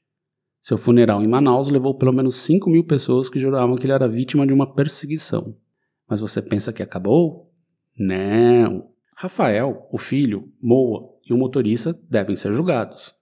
Seu 0.60 0.76
funeral 0.76 1.22
em 1.22 1.28
Manaus 1.28 1.68
levou 1.68 1.94
pelo 1.94 2.12
menos 2.12 2.36
5 2.36 2.68
mil 2.68 2.84
pessoas 2.84 3.30
que 3.30 3.38
juravam 3.38 3.76
que 3.76 3.86
ele 3.86 3.92
era 3.92 4.06
vítima 4.06 4.46
de 4.46 4.52
uma 4.52 4.74
perseguição. 4.74 5.56
Mas 6.08 6.20
você 6.20 6.42
pensa 6.42 6.72
que 6.72 6.82
acabou? 6.82 7.50
Não. 7.98 8.88
Rafael, 9.16 9.86
o 9.90 9.96
filho, 9.96 10.52
Moa 10.60 11.08
e 11.28 11.32
o 11.32 11.38
motorista 11.38 11.98
devem 12.10 12.36
ser 12.36 12.52
julgados. 12.52 13.14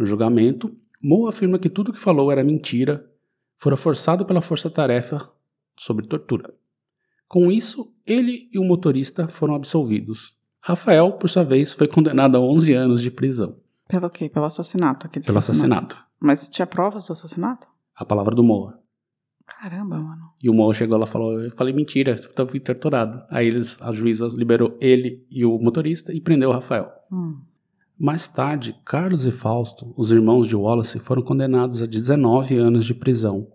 No 0.00 0.06
julgamento, 0.06 0.74
Moa 1.02 1.28
afirma 1.28 1.58
que 1.58 1.68
tudo 1.68 1.92
que 1.92 2.00
falou 2.00 2.32
era 2.32 2.42
mentira, 2.42 3.06
fora 3.58 3.76
forçado 3.76 4.24
pela 4.24 4.40
força-tarefa 4.40 5.30
sobre 5.78 6.06
tortura. 6.06 6.54
Com 7.28 7.52
isso, 7.52 7.92
ele 8.06 8.48
e 8.50 8.58
o 8.58 8.64
motorista 8.64 9.28
foram 9.28 9.54
absolvidos. 9.54 10.34
Rafael, 10.58 11.12
por 11.12 11.28
sua 11.28 11.44
vez, 11.44 11.74
foi 11.74 11.86
condenado 11.86 12.38
a 12.38 12.40
11 12.40 12.72
anos 12.72 13.02
de 13.02 13.10
prisão. 13.10 13.58
Pelo 13.86 14.08
quê? 14.08 14.30
Pelo 14.30 14.46
assassinato. 14.46 15.06
Aquele 15.06 15.26
Pelo 15.26 15.38
assassinato. 15.38 15.98
Mas 16.18 16.48
tinha 16.48 16.66
provas 16.66 17.04
do 17.04 17.12
assassinato? 17.12 17.68
A 17.94 18.02
palavra 18.02 18.34
do 18.34 18.42
Moa. 18.42 18.80
Caramba, 19.44 19.98
mano. 19.98 20.30
E 20.42 20.48
o 20.48 20.54
Moa 20.54 20.72
chegou 20.72 20.96
lá 20.96 21.04
e 21.04 21.10
falou: 21.10 21.42
Eu 21.42 21.50
falei 21.50 21.74
mentira, 21.74 22.18
eu 22.38 22.48
fui 22.48 22.58
torturado. 22.58 23.22
Aí 23.28 23.48
eles, 23.48 23.76
a 23.82 23.92
juíza 23.92 24.28
liberou 24.28 24.78
ele 24.80 25.26
e 25.30 25.44
o 25.44 25.58
motorista 25.58 26.10
e 26.10 26.22
prendeu 26.22 26.48
o 26.48 26.52
Rafael. 26.54 26.90
Hum. 27.12 27.42
Mais 28.02 28.26
tarde, 28.26 28.74
Carlos 28.82 29.26
e 29.26 29.30
Fausto, 29.30 29.92
os 29.94 30.10
irmãos 30.10 30.48
de 30.48 30.56
Wallace, 30.56 30.98
foram 30.98 31.20
condenados 31.20 31.82
a 31.82 31.86
19 31.86 32.56
anos 32.56 32.86
de 32.86 32.94
prisão. 32.94 33.52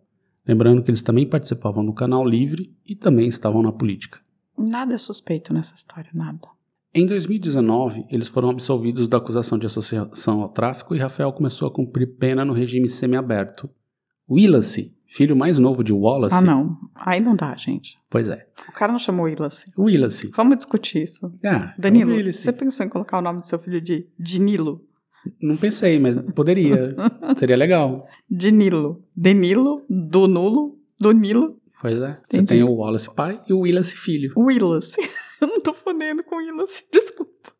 Lembrando 0.48 0.84
que 0.84 0.92
eles 0.92 1.02
também 1.02 1.28
participavam 1.28 1.84
do 1.84 1.92
Canal 1.92 2.24
Livre 2.24 2.72
e 2.88 2.94
também 2.94 3.28
estavam 3.28 3.64
na 3.64 3.72
política. 3.72 4.20
Nada 4.56 4.94
é 4.94 5.00
suspeito 5.00 5.52
nessa 5.52 5.74
história, 5.74 6.12
nada. 6.14 6.48
Em 6.94 7.08
2019, 7.08 8.06
eles 8.12 8.28
foram 8.28 8.52
absolvidos 8.52 9.08
da 9.08 9.18
acusação 9.18 9.58
de 9.58 9.66
associação 9.66 10.44
ao 10.44 10.50
tráfico 10.50 10.94
e 10.94 11.00
Rafael 11.00 11.34
começou 11.34 11.68
a 11.68 11.74
cumprir 11.74 12.16
pena 12.16 12.46
no 12.46 12.54
regime 12.54 12.88
semiaberto. 12.88 13.68
Willacy, 14.30 14.95
filho 15.08 15.36
mais 15.36 15.60
novo 15.60 15.84
de 15.84 15.94
Wallace. 15.94 16.36
Ah, 16.36 16.42
não. 16.42 16.78
Aí 16.96 17.20
não 17.20 17.36
dá, 17.36 17.56
gente. 17.56 17.98
Pois 18.10 18.30
é. 18.30 18.48
O 18.70 18.72
cara 18.72 18.92
não 18.92 19.00
chamou 19.00 19.26
Willacy. 19.26 19.72
Willacy. 19.78 20.32
Vamos 20.36 20.58
discutir 20.58 21.04
isso. 21.04 21.32
Ah, 21.44 21.74
Danilo, 21.78 22.12
é 22.12 22.14
o 22.14 22.18
Willacy. 22.18 22.40
você 22.40 22.54
pensou 22.54 22.86
em 22.86 22.90
colocar 22.90 23.18
o 23.18 23.22
nome 23.22 23.42
do 23.42 23.48
seu 23.48 23.60
filho 23.60 23.82
de 23.82 24.08
Dinilo? 24.18 24.84
Não 25.42 25.58
pensei, 25.58 25.98
mas 26.00 26.16
poderia. 26.34 26.96
Seria 27.38 27.58
legal. 27.58 28.08
Dinilo. 28.30 29.04
Denilo, 29.16 29.84
do 29.90 30.28
nulo, 30.28 30.78
do 31.00 31.12
Nilo, 31.12 31.60
Pois 31.82 32.02
é. 32.02 32.14
Você 32.30 32.38
Entendi. 32.38 32.46
tem 32.48 32.64
o 32.64 32.74
Wallace 32.74 33.14
pai 33.14 33.40
e 33.48 33.54
o 33.54 33.60
Willacy 33.60 33.96
filho. 33.96 34.34
Willacy. 34.36 35.02
Eu 35.42 35.48
não 35.48 35.60
tô 35.60 35.74
fodendo 35.74 36.24
com 36.24 36.38
Willacy, 36.38 36.84
desculpa. 36.92 37.52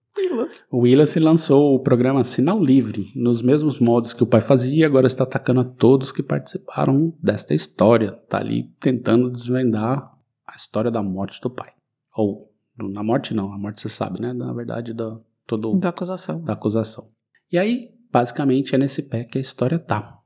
O 0.72 0.80
Willacy 0.80 1.20
lançou 1.20 1.76
o 1.76 1.80
programa 1.80 2.24
Sinal 2.24 2.62
Livre, 2.62 3.12
nos 3.16 3.42
mesmos 3.42 3.80
modos 3.80 4.14
que 4.14 4.24
o 4.24 4.28
pai 4.28 4.42
fazia, 4.42 4.74
e 4.74 4.84
agora 4.84 5.08
está 5.08 5.24
atacando 5.24 5.62
a 5.62 5.64
todos 5.66 6.12
que 6.12 6.24
participaram 6.24 7.14
desta 7.22 7.54
história. 7.54 8.12
Tá 8.30 8.38
ali 8.40 8.64
tentando 8.80 9.30
desvendar 9.30 10.12
a 10.48 10.56
história 10.56 10.90
da 10.92 11.04
morte 11.04 11.40
do 11.42 11.50
pai. 11.50 11.72
Ou, 12.16 12.52
na 12.78 13.04
morte 13.04 13.34
não, 13.34 13.52
a 13.54 13.58
morte 13.58 13.82
você 13.82 13.90
sabe, 13.90 14.22
né? 14.22 14.32
Na 14.34 14.54
verdade, 14.54 14.94
da, 14.94 15.18
todo, 15.46 15.76
Da 15.78 15.90
acusação. 15.90 16.42
da 16.42 16.54
acusação. 16.54 17.10
E 17.52 17.58
aí, 17.58 17.90
basicamente, 18.12 18.74
é 18.74 18.78
nesse 18.78 19.04
pé 19.04 19.24
que 19.26 19.38
a 19.38 19.42
história 19.42 19.78
tá. 19.80 20.20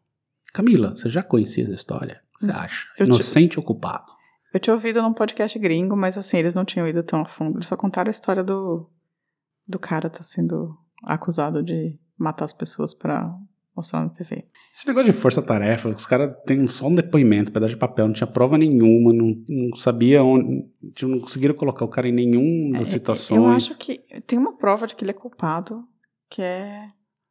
Camila, 0.53 0.95
você 0.95 1.09
já 1.09 1.21
conhecia 1.23 1.63
essa 1.63 1.73
história? 1.73 2.21
O 2.35 2.39
que 2.39 2.45
você 2.45 2.51
acha? 2.51 2.85
Eu 2.97 3.05
te- 3.05 3.09
Inocente 3.09 3.59
ou 3.59 3.65
culpado? 3.65 4.05
Eu 4.53 4.59
tinha 4.59 4.73
ouvido 4.73 5.01
num 5.01 5.13
podcast 5.13 5.57
gringo, 5.59 5.95
mas 5.95 6.17
assim, 6.17 6.37
eles 6.37 6.55
não 6.55 6.65
tinham 6.65 6.87
ido 6.87 7.03
tão 7.03 7.21
a 7.21 7.25
fundo. 7.25 7.57
Eles 7.57 7.67
só 7.67 7.75
contaram 7.77 8.09
a 8.09 8.11
história 8.11 8.43
do, 8.43 8.89
do 9.69 9.77
cara 9.79 10.09
tá 10.09 10.23
sendo 10.23 10.75
acusado 11.03 11.61
de 11.63 11.95
matar 12.17 12.45
as 12.45 12.53
pessoas 12.53 12.93
pra 12.93 13.33
mostrar 13.75 14.01
na 14.01 14.09
TV. 14.09 14.45
Esse 14.73 14.87
negócio 14.87 15.11
de 15.11 15.17
força-tarefa, 15.17 15.87
os 15.89 16.05
caras 16.05 16.35
têm 16.45 16.67
só 16.67 16.87
um 16.87 16.95
depoimento, 16.95 17.51
pedaço 17.51 17.73
de 17.73 17.79
papel, 17.79 18.07
não 18.07 18.13
tinha 18.13 18.27
prova 18.27 18.57
nenhuma, 18.57 19.13
não, 19.13 19.33
não 19.47 19.77
sabia 19.77 20.21
onde. 20.23 20.65
tipo, 20.93 21.09
Não 21.11 21.19
conseguiram 21.21 21.53
colocar 21.53 21.85
o 21.85 21.87
cara 21.87 22.07
em 22.09 22.11
nenhuma 22.11 22.79
das 22.79 22.89
É, 22.89 22.91
situações. 22.91 23.37
Eu 23.39 23.47
acho 23.47 23.77
que 23.77 23.99
tem 24.27 24.37
uma 24.37 24.57
prova 24.57 24.85
de 24.87 24.95
que 24.95 25.03
ele 25.03 25.11
é 25.11 25.13
culpado, 25.13 25.85
que 26.29 26.41
é. 26.41 26.87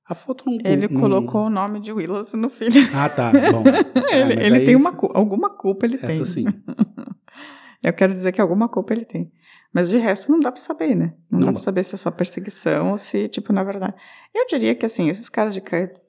A 0.09 0.15
foto 0.15 0.45
não. 0.47 0.57
Ele 0.65 0.89
não- 0.89 1.01
colocou 1.03 1.43
o 1.47 1.51
nome 1.51 1.81
de 1.81 1.93
Willis 1.93 2.33
no 2.33 2.49
filho. 2.49 2.81
Ah, 2.95 3.11
tá. 3.11 3.31
Bom. 3.31 3.63
É, 4.11 4.21
ele 4.23 4.35
mas 4.37 4.45
ele 4.47 4.61
tem 4.65 4.75
isso- 4.77 4.89
uma 4.89 4.97
alguma 5.15 5.51
culpa 5.51 5.85
ele 5.85 5.99
tem. 5.99 6.11
Essa 6.11 6.25
sim. 6.25 6.45
Eu 7.85 7.93
quero 7.93 8.13
dizer 8.13 8.33
que 8.33 8.41
alguma 8.41 8.69
culpa 8.69 8.93
ele 8.93 9.05
tem. 9.05 9.31
Mas 9.73 9.91
de 9.91 9.99
resto 9.99 10.33
não 10.33 10.41
dá 10.41 10.51
pra 10.51 10.61
saber, 10.61 10.95
né? 10.95 11.15
Não, 11.31 11.41
Não 11.41 11.47
dá 11.47 11.53
pra 11.53 11.61
saber 11.61 11.85
se 11.85 11.95
é 11.95 11.99
só 11.99 12.11
perseguição 12.11 12.93
ou 12.93 12.99
se, 12.99 13.29
tipo, 13.29 13.53
na 13.53 13.63
verdade. 13.63 13.95
Eu 14.35 14.47
diria 14.47 14.75
que, 14.75 14.87
assim, 14.87 15.09
esses 15.09 15.29
caras 15.29 15.55
de 15.55 15.63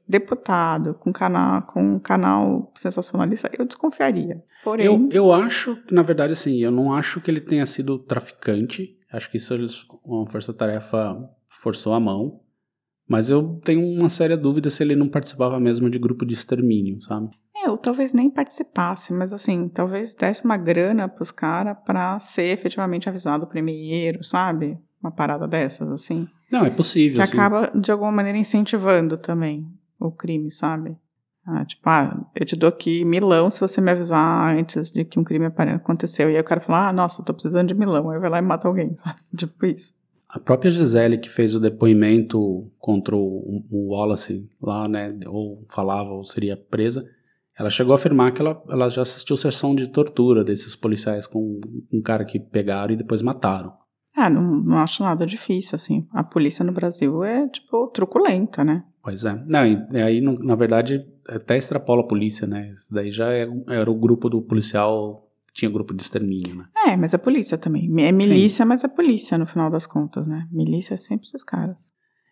deputado 0.08 0.96
com 0.96 1.12
canal, 1.12 1.62
com 1.64 2.00
canal 2.00 2.72
sensacionalista, 2.76 3.52
eu 3.58 3.66
desconfiaria. 3.66 4.44
Porém, 4.64 4.86
Eu, 4.86 5.10
eu 5.12 5.34
acho, 5.34 5.76
que, 5.84 5.94
na 5.94 6.02
verdade, 6.02 6.34
assim, 6.34 6.58
eu 6.58 6.72
não 6.72 6.94
acho 6.94 7.22
que 7.22 7.30
ele 7.30 7.42
tenha 7.42 7.66
sido 7.66 8.00
traficante. 8.00 8.98
Acho 9.12 9.30
que 9.30 9.38
isso 9.38 9.54
eles, 9.54 9.86
uma 10.04 10.26
força-tarefa 10.28 11.18
forçou 11.62 11.94
a 11.94 12.00
mão. 12.00 12.42
Mas 13.08 13.30
eu 13.32 13.60
tenho 13.64 13.82
uma 13.82 14.08
séria 14.08 14.38
dúvida 14.38 14.70
se 14.70 14.84
ele 14.84 14.96
não 14.96 15.10
participava 15.10 15.60
mesmo 15.60 15.90
de 15.90 15.98
grupo 15.98 16.26
de 16.26 16.36
extermínio, 16.36 17.02
sabe? 17.02 17.30
Eu 17.66 17.78
talvez 17.78 18.14
nem 18.14 18.30
participasse, 18.30 19.14
mas 19.14 19.34
assim, 19.34 19.68
talvez 19.68 20.14
desse 20.14 20.44
uma 20.46 20.58
grana 20.58 21.08
pros 21.08 21.32
caras 21.32 21.78
pra 21.86 22.20
ser 22.20 22.54
efetivamente 22.54 23.10
avisado 23.10 23.48
primeiro, 23.48 24.24
sabe? 24.24 24.78
Uma 25.02 25.12
parada 25.12 25.48
dessas, 25.48 25.90
assim. 25.90 26.28
Não, 26.52 26.66
é 26.66 26.70
possível. 26.70 27.18
Que 27.18 27.24
assim. 27.24 27.38
acaba, 27.38 27.72
de 27.74 27.92
alguma 27.92 28.12
maneira, 28.12 28.38
incentivando 28.38 29.18
também 29.18 29.68
o 30.00 30.12
crime, 30.12 30.52
sabe? 30.52 30.98
Ah, 31.46 31.66
tipo, 31.66 31.90
ah, 31.90 32.26
eu 32.36 32.46
te 32.46 32.56
dou 32.56 32.70
aqui 32.70 33.04
milão 33.04 33.50
se 33.50 33.60
você 33.60 33.82
me 33.82 33.90
avisar 33.90 34.56
antes 34.56 34.92
de 34.92 35.04
que 35.04 35.20
um 35.20 35.24
crime 35.24 35.46
aconteceu. 35.46 36.30
E 36.30 36.36
aí 36.36 36.42
o 36.42 36.44
cara 36.44 36.62
fala, 36.62 36.90
ah, 36.90 36.94
nossa, 36.94 37.22
eu 37.22 37.26
tô 37.26 37.34
precisando 37.34 37.68
de 37.70 37.74
milão. 37.74 38.10
Aí 38.10 38.20
vai 38.20 38.30
lá 38.30 38.38
e 38.38 38.42
mata 38.42 38.68
alguém, 38.68 38.96
sabe? 39.00 39.20
Tipo 39.36 39.66
isso. 39.66 39.94
A 40.30 40.40
própria 40.40 40.70
Gisele, 40.70 41.18
que 41.18 41.28
fez 41.28 41.56
o 41.56 41.60
depoimento 41.60 42.72
contra 42.78 43.16
o 43.16 43.64
Wallace 43.72 44.48
lá, 44.62 44.88
né, 44.88 45.18
ou 45.26 45.64
falava 45.68 46.12
ou 46.12 46.24
seria 46.24 46.56
presa, 46.56 47.04
ela 47.60 47.70
chegou 47.70 47.92
a 47.92 47.96
afirmar 47.96 48.32
que 48.32 48.42
ela, 48.42 48.64
ela 48.70 48.88
já 48.88 49.02
assistiu 49.02 49.36
sessão 49.36 49.76
de 49.76 49.88
tortura 49.88 50.44
desses 50.46 50.76
policiais 50.76 51.28
com 51.28 51.60
um 51.92 52.02
cara 52.02 52.24
que 52.24 52.40
pegaram 52.40 52.94
e 52.94 52.98
depois 52.98 53.22
mataram. 53.22 53.74
Ah, 54.16 54.30
não, 54.30 54.42
não 54.42 54.78
acho 54.78 55.04
nada 55.04 55.26
difícil, 55.26 55.76
assim. 55.76 56.08
A 56.12 56.24
polícia 56.24 56.64
no 56.64 56.72
Brasil 56.72 57.24
é, 57.24 57.48
tipo, 57.50 57.88
truculenta, 57.88 58.64
né? 58.64 58.84
Pois 59.04 59.26
é. 59.26 59.44
Não, 59.46 59.66
e 59.66 60.02
aí, 60.02 60.22
na 60.22 60.56
verdade, 60.56 61.06
até 61.28 61.58
extrapola 61.58 62.02
a 62.02 62.08
polícia, 62.08 62.48
né? 62.48 62.70
Isso 62.70 62.94
daí 62.94 63.12
já 63.12 63.32
é- 63.32 63.48
era 63.70 63.90
o 63.90 63.96
grupo 63.96 64.30
do 64.30 64.42
policial, 64.42 65.30
tinha 65.54 65.70
grupo 65.72 65.94
de 65.94 66.02
extermínio, 66.02 66.56
né? 66.56 66.66
É, 66.88 66.98
mas 66.98 67.14
é 67.14 67.18
polícia 67.18 67.58
também. 67.58 67.90
É 68.02 68.12
milícia, 68.12 68.66
mas 68.66 68.84
é 68.84 68.88
polícia 68.88 69.38
no 69.38 69.46
final 69.46 69.70
das 69.70 69.86
contas, 69.86 70.28
né? 70.28 70.48
Milícia 70.52 70.94
é 70.96 70.98
sempre 70.98 71.28
esses 71.28 71.44
caras. 71.44 71.92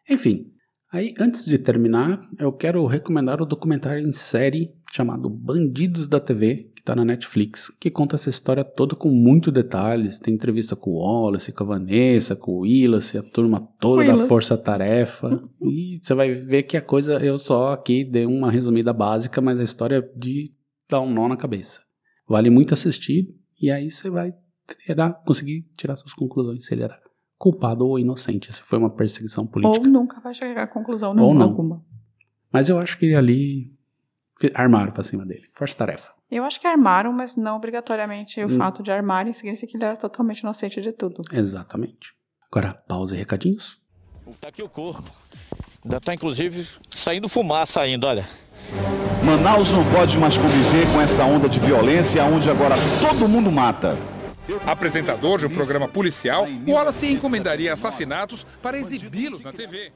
Enfim, 0.09 0.51
aí 0.91 1.13
antes 1.19 1.45
de 1.45 1.57
terminar, 1.57 2.21
eu 2.39 2.51
quero 2.51 2.85
recomendar 2.85 3.41
o 3.41 3.45
documentário 3.45 4.05
em 4.07 4.13
série 4.13 4.73
chamado 4.91 5.29
Bandidos 5.29 6.07
da 6.07 6.19
TV, 6.19 6.71
que 6.75 6.81
tá 6.81 6.95
na 6.95 7.03
Netflix, 7.03 7.69
que 7.79 7.91
conta 7.91 8.15
essa 8.15 8.29
história 8.29 8.63
toda 8.63 8.95
com 8.95 9.09
muito 9.09 9.51
detalhes. 9.51 10.19
Tem 10.19 10.33
entrevista 10.33 10.75
com 10.75 10.91
o 10.91 10.99
Wallace, 10.99 11.51
com 11.51 11.63
a 11.63 11.67
Vanessa, 11.67 12.35
com 12.35 12.51
o 12.51 12.59
Willis, 12.59 13.15
a 13.15 13.23
turma 13.23 13.67
toda 13.79 14.03
da 14.03 14.13
Willis. 14.13 14.27
Força 14.27 14.57
Tarefa. 14.57 15.43
e 15.61 15.99
você 16.01 16.13
vai 16.13 16.31
ver 16.31 16.63
que 16.63 16.77
a 16.77 16.81
coisa, 16.81 17.23
eu 17.23 17.37
só 17.37 17.73
aqui 17.73 18.03
dei 18.03 18.25
uma 18.25 18.51
resumida 18.51 18.93
básica, 18.93 19.41
mas 19.41 19.59
a 19.59 19.63
história 19.63 19.97
é 19.97 20.17
de 20.17 20.53
dar 20.89 21.01
um 21.01 21.11
nó 21.11 21.27
na 21.27 21.37
cabeça. 21.37 21.81
Vale 22.27 22.49
muito 22.49 22.73
assistir, 22.73 23.33
e 23.61 23.71
aí 23.71 23.89
você 23.89 24.09
vai 24.09 24.33
tirar, 24.85 25.13
conseguir 25.25 25.65
tirar 25.77 25.95
suas 25.95 26.13
conclusões 26.13 26.65
se 26.65 26.73
ele 26.73 26.83
era 26.83 26.99
culpado 27.37 27.87
ou 27.87 27.99
inocente, 27.99 28.51
se 28.51 28.61
foi 28.61 28.79
uma 28.79 28.89
perseguição 28.89 29.45
política. 29.45 29.85
Ou 29.85 29.91
nunca 29.91 30.19
vai 30.19 30.33
chegar 30.33 30.63
a 30.63 30.67
conclusão 30.67 31.09
Ou 31.09 31.15
nenhuma 31.15 31.39
não. 31.39 31.49
alguma. 31.49 31.85
Mas 32.51 32.69
eu 32.69 32.79
acho 32.79 32.97
que 32.97 33.13
ali 33.13 33.76
armaram 34.53 34.91
pra 34.91 35.03
cima 35.03 35.25
dele. 35.25 35.43
Força-tarefa. 35.53 36.11
Eu 36.29 36.43
acho 36.43 36.59
que 36.59 36.67
armaram, 36.67 37.11
mas 37.13 37.35
não 37.35 37.55
obrigatoriamente 37.55 38.41
o 38.43 38.47
Hum. 38.47 38.57
fato 38.57 38.83
de 38.83 38.91
armarem 38.91 39.33
significa 39.33 39.67
que 39.67 39.77
ele 39.77 39.85
era 39.85 39.95
totalmente 39.95 40.39
inocente 40.41 40.81
de 40.81 40.91
tudo. 40.91 41.23
Exatamente. 41.31 42.13
Agora, 42.51 42.73
pausa 42.87 43.15
e 43.15 43.17
recadinhos. 43.17 43.77
Tá 44.41 44.49
aqui 44.49 44.61
o 44.61 44.69
corpo. 44.69 45.09
Ainda 45.85 45.99
tá 46.01 46.13
inclusive 46.13 46.67
saindo 46.91 47.29
fumaça 47.29 47.79
ainda, 47.79 48.07
olha. 48.07 48.27
Manaus 49.23 49.71
não 49.71 49.83
pode 49.91 50.17
mais 50.17 50.37
conviver 50.37 50.85
com 50.93 51.01
essa 51.01 51.23
onda 51.23 51.47
de 51.47 51.59
violência 51.59 52.23
onde 52.25 52.49
agora 52.49 52.75
todo 53.01 53.27
mundo 53.27 53.51
mata. 53.51 53.97
Apresentador 54.65 55.39
de 55.39 55.45
um 55.47 55.49
programa 55.49 55.87
policial, 55.87 56.47
Wallace 56.67 57.07
encomendaria 57.11 57.73
assassinatos 57.73 58.45
para 58.61 58.77
exibi-los 58.77 59.41
na 59.41 59.51
TV. 59.51 59.91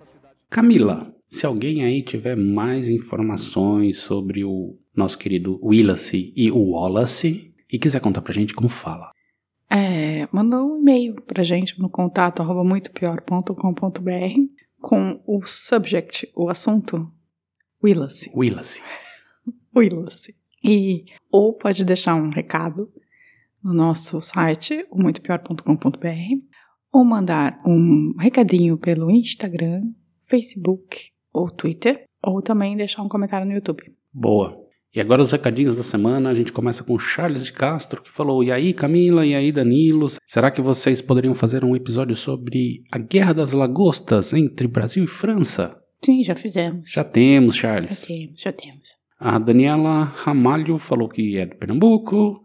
Camila, 0.52 1.16
se 1.30 1.46
alguém 1.46 1.86
aí 1.86 2.04
tiver 2.04 2.36
mais 2.36 2.90
informações 2.90 4.00
sobre 4.00 4.44
o 4.44 4.78
nosso 4.94 5.18
querido 5.18 5.58
Willacy 5.64 6.34
e 6.36 6.52
o 6.52 6.72
Wallace 6.72 7.56
e 7.72 7.80
quiser 7.80 8.02
contar 8.02 8.22
pra 8.22 8.34
gente 8.34 8.54
como 8.54 8.68
fala. 8.68 9.14
É, 9.70 10.28
manda 10.30 10.62
um 10.62 10.78
e-mail 10.78 11.16
pra 11.22 11.42
gente 11.42 11.80
no 11.80 11.90
contato 11.90 12.42
arroba 12.42 12.66
muitopior.com.br 12.66 14.12
com 14.82 15.24
o 15.26 15.42
subject, 15.48 16.30
o 16.36 16.50
assunto, 16.50 17.10
Willacy. 17.82 18.30
Willacy. 18.36 18.82
Willacy. 19.74 20.36
E, 20.62 21.06
ou 21.32 21.54
pode 21.54 21.86
deixar 21.86 22.16
um 22.16 22.30
recado 22.30 22.92
no 23.64 23.74
nosso 23.74 24.22
site, 24.22 24.86
o 24.92 25.02
muitopior.com.br, 25.02 26.08
ou 26.92 27.06
mandar 27.06 27.62
um 27.66 28.14
recadinho 28.20 28.78
pelo 28.78 29.10
Instagram, 29.10 29.84
Facebook 30.32 31.10
ou 31.34 31.52
Twitter, 31.52 32.06
ou 32.24 32.41
também 32.41 32.78
deixar 32.78 33.04
um 33.04 33.10
comentário 33.10 33.46
no 33.46 33.54
YouTube. 33.54 33.84
Boa. 34.13 34.58
E 34.94 35.00
agora 35.00 35.22
os 35.22 35.32
recadinhos 35.32 35.76
da 35.76 35.84
semana, 35.84 36.30
a 36.30 36.34
gente 36.34 36.52
começa 36.52 36.84
com 36.84 36.94
o 36.94 37.00
Charles 37.00 37.46
de 37.46 37.52
Castro, 37.54 38.02
que 38.02 38.12
falou: 38.12 38.44
E 38.44 38.52
aí, 38.52 38.74
Camila, 38.74 39.26
e 39.26 39.36
aí, 39.36 39.52
Danilo? 39.52 40.08
Será 40.26 40.50
que 40.50 40.62
vocês 40.62 41.02
poderiam 41.02 41.34
fazer 41.34 41.63
um 41.63 41.76
episódio 41.76 42.15
sobre 42.15 42.84
a 42.91 42.98
Guerra 42.98 43.34
das 43.34 43.52
Lagostas 43.52 44.34
entre 44.34 44.67
Brasil 44.67 45.04
e 45.04 45.08
França? 45.08 45.78
Sim, 46.04 46.24
já 46.24 46.36
fizemos. 46.36 46.91
Já 46.91 47.04
temos, 47.04 47.56
Charles. 47.56 48.02
Já 48.02 48.08
temos, 48.08 48.41
já 48.41 48.54
temos. 48.54 48.89
A 49.20 49.38
Daniela 49.38 50.04
Ramalho 50.04 50.78
falou 50.78 51.08
que 51.08 51.38
é 51.38 51.46
de 51.46 51.56
Pernambuco 51.56 52.41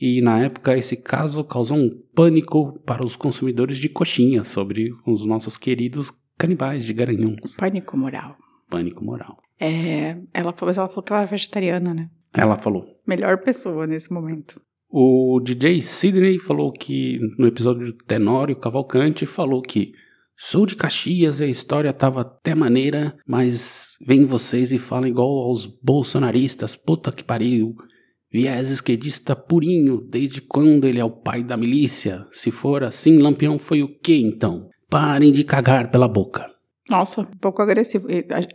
e 0.00 0.20
na 0.20 0.40
época 0.40 0.76
esse 0.76 0.96
caso 0.96 1.42
causou 1.42 1.78
um 1.78 1.90
pânico 2.14 2.78
para 2.80 3.04
os 3.04 3.16
consumidores 3.16 3.78
de 3.78 3.88
coxinha 3.88 4.44
sobre 4.44 4.90
os 5.06 5.24
nossos 5.24 5.56
queridos 5.56 6.12
canibais 6.38 6.84
de 6.84 6.92
Garanhuns. 6.92 7.56
Pânico 7.56 7.96
moral. 7.96 8.36
Pânico 8.70 9.04
moral. 9.04 9.36
É, 9.60 10.16
ela, 10.32 10.52
falou, 10.52 10.68
mas 10.68 10.78
ela 10.78 10.88
falou 10.88 11.02
que 11.02 11.12
ela 11.12 11.22
era 11.22 11.30
vegetariana, 11.30 11.92
né? 11.92 12.08
Ela 12.34 12.56
falou. 12.56 12.86
Melhor 13.06 13.38
pessoa 13.38 13.86
nesse 13.86 14.12
momento. 14.12 14.60
O 14.90 15.40
DJ 15.40 15.82
Sidney 15.82 16.38
falou 16.38 16.72
que 16.72 17.18
no 17.38 17.46
episódio 17.46 17.92
Tenório 17.92 18.56
Cavalcante 18.56 19.26
falou 19.26 19.60
que 19.60 19.92
sou 20.34 20.64
de 20.64 20.76
Caxias 20.76 21.40
e 21.40 21.44
a 21.44 21.48
história 21.48 21.92
tava 21.92 22.22
até 22.22 22.54
maneira, 22.54 23.14
mas 23.26 23.96
vem 24.06 24.24
vocês 24.24 24.72
e 24.72 24.78
falam 24.78 25.08
igual 25.08 25.28
aos 25.28 25.66
bolsonaristas, 25.66 26.76
puta 26.76 27.12
que 27.12 27.24
pariu. 27.24 27.74
Viés 28.30 28.70
esquerdista 28.70 29.34
purinho, 29.34 30.00
desde 30.00 30.40
quando 30.40 30.86
ele 30.86 31.00
é 31.00 31.04
o 31.04 31.10
pai 31.10 31.42
da 31.42 31.56
milícia? 31.56 32.26
Se 32.30 32.50
for 32.50 32.84
assim, 32.84 33.18
Lampião 33.18 33.58
foi 33.58 33.82
o 33.82 33.98
quê 33.98 34.18
então? 34.18 34.68
Parem 34.90 35.32
de 35.32 35.44
cagar 35.44 35.90
pela 35.90 36.08
boca. 36.08 36.50
Nossa, 36.88 37.20
um 37.22 37.24
pouco 37.40 37.60
agressivo. 37.62 38.06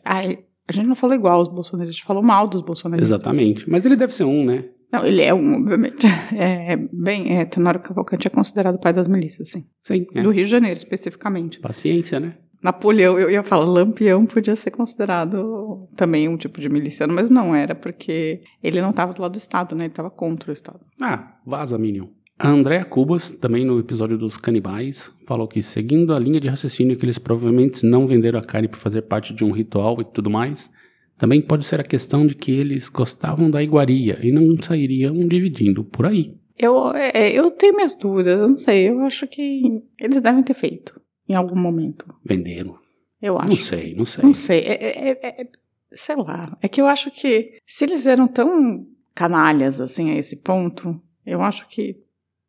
A, 0.06 0.19
a- 0.19 0.38
a 0.67 0.72
gente 0.72 0.88
não 0.88 0.96
falou 0.96 1.15
igual 1.15 1.39
aos 1.39 1.50
bolsonaristas, 1.50 1.96
a 1.96 1.98
gente 1.98 2.08
falou 2.08 2.24
mal 2.24 2.48
dos 2.48 2.62
bolsonaristas. 2.62 3.12
Exatamente. 3.12 3.69
Mas 3.69 3.86
ele 3.86 3.96
deve 3.98 4.13
ser 4.13 4.24
um, 4.24 4.46
né? 4.46 4.65
Não, 4.91 5.06
ele 5.06 5.22
é 5.22 5.34
um, 5.34 5.56
obviamente. 5.62 6.06
É, 6.36 6.76
bem, 6.91 7.38
é, 7.38 7.46
Tenório 7.46 7.80
Cavalcante 7.82 8.28
é 8.28 8.30
considerado 8.30 8.76
o 8.76 8.80
pai 8.80 8.93
das 8.93 9.08
milícias, 9.08 9.50
sim. 9.50 9.65
Sim. 9.84 10.08
é. 10.15 10.24
Do 10.24 10.32
Rio 10.32 10.46
de 10.46 10.50
Janeiro, 10.50 10.78
especificamente. 10.78 11.60
Paciência, 11.60 12.19
né? 12.19 12.36
Napoleão, 12.62 13.19
eu 13.19 13.30
ia 13.30 13.43
falar, 13.43 13.65
Lampião 13.65 14.26
podia 14.26 14.56
ser 14.56 14.72
considerado 14.72 15.89
também 15.98 16.30
um 16.30 16.38
tipo 16.38 16.62
de 16.62 16.69
miliciano, 16.69 17.13
mas 17.13 17.30
não 17.30 17.54
era, 17.54 17.76
porque 17.76 18.39
ele 18.63 18.82
não 18.82 18.91
estava 18.91 19.13
do 19.13 19.22
lado 19.22 19.34
do 19.34 19.38
Estado, 19.38 19.76
né? 19.76 19.84
Ele 19.84 19.91
estava 19.91 20.10
contra 20.10 20.50
o 20.50 20.54
Estado. 20.54 20.80
Ah, 21.02 21.34
vaza, 21.46 21.78
Minion. 21.78 22.08
A 22.39 22.50
Andrea 22.50 22.84
Cubas, 22.84 23.30
também 23.30 23.63
no 23.63 23.80
episódio 23.80 24.17
dos 24.17 24.38
canibais, 24.38 25.13
falou 25.28 25.48
que 25.48 25.62
seguindo 25.62 26.13
a 26.13 26.19
linha 26.19 26.39
de 26.39 26.48
raciocínio 26.48 26.98
que 26.98 27.06
eles 27.06 27.17
provavelmente 27.19 27.86
não 27.86 28.08
venderam 28.08 28.39
a 28.39 28.43
carne 28.43 28.67
para 28.67 28.80
fazer 28.80 29.04
parte 29.04 29.34
de 29.34 29.43
um 29.46 29.52
ritual 29.52 30.02
e 30.02 30.04
tudo 30.04 30.30
mais, 30.30 30.69
também 31.17 31.39
pode 31.41 31.63
ser 31.65 31.80
a 31.80 31.84
questão 31.84 32.26
de 32.26 32.34
que 32.36 32.52
eles 32.52 32.89
gostavam 32.89 33.50
da 33.52 33.62
iguaria 33.62 34.19
e 34.22 34.32
não 34.32 34.58
sairiam 34.62 35.15
dividindo 35.28 35.84
por 35.84 36.08
aí. 36.08 36.36
Eu, 36.58 36.91
é, 36.93 37.32
eu 37.32 37.52
tenho 37.52 37.76
minhas 37.76 37.96
dúvidas, 37.96 38.39
eu 38.39 38.48
não 38.48 38.56
sei, 38.56 38.89
eu 38.89 39.00
acho 39.02 39.28
que 39.28 39.82
eles 40.00 40.19
devem 40.22 40.43
ter 40.43 40.54
feito 40.54 41.00
em 41.30 41.36
algum 41.36 41.56
momento. 41.56 42.06
Venderam. 42.26 42.78
Eu 43.22 43.39
acho. 43.39 43.50
Não 43.50 43.58
sei, 43.58 43.96
não 43.96 44.06
sei. 44.06 44.24
Não 44.24 44.34
sei, 44.34 44.60
é, 44.60 44.74
é- 44.74 45.10
é- 45.22 45.41
é- 45.41 45.48
sei 45.93 46.15
lá. 46.15 46.58
É 46.62 46.67
que 46.67 46.82
eu 46.82 46.88
acho 46.88 47.10
que 47.12 47.58
se 47.65 47.86
eles 47.86 48.06
eram 48.08 48.28
tão 48.28 48.86
canalhas 49.15 49.80
assim 49.80 50.10
a 50.12 50.17
esse 50.17 50.36
ponto, 50.36 51.00
eu 51.26 51.41
acho 51.41 51.67
que 51.69 51.96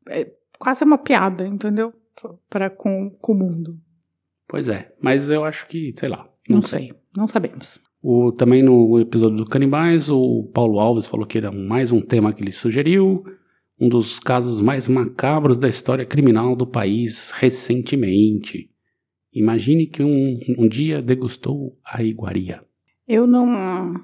é 0.08 0.30
quase 0.58 0.84
uma 0.84 0.98
piada, 0.98 1.46
entendeu? 1.46 1.92
Para 2.48 2.70
com, 2.70 3.10
com 3.20 3.32
o 3.32 3.36
mundo. 3.36 3.78
Pois 4.46 4.68
é, 4.68 4.94
mas 5.00 5.30
eu 5.30 5.44
acho 5.44 5.66
que, 5.66 5.92
sei 5.96 6.08
lá. 6.08 6.28
Não, 6.48 6.62
sei. 6.62 6.92
não 7.16 7.26
sabemos. 7.26 7.80
O, 8.02 8.30
também 8.32 8.62
no 8.62 9.00
episódio 9.00 9.38
dos 9.38 9.48
canibais, 9.48 10.10
o 10.10 10.50
Paulo 10.52 10.78
Alves 10.78 11.06
falou 11.06 11.26
que 11.26 11.38
era 11.38 11.50
mais 11.50 11.90
um 11.90 12.00
tema 12.00 12.32
que 12.32 12.42
ele 12.42 12.52
sugeriu, 12.52 13.24
um 13.80 13.88
dos 13.88 14.20
casos 14.20 14.60
mais 14.60 14.88
macabros 14.88 15.56
da 15.56 15.68
história 15.68 16.04
criminal 16.04 16.54
do 16.54 16.66
país 16.66 17.30
recentemente. 17.30 18.70
Imagine 19.32 19.86
que 19.86 20.02
um, 20.02 20.38
um 20.58 20.68
dia 20.68 21.02
degustou 21.02 21.76
a 21.84 22.02
iguaria. 22.02 22.62
Eu 23.08 23.26
não 23.26 23.94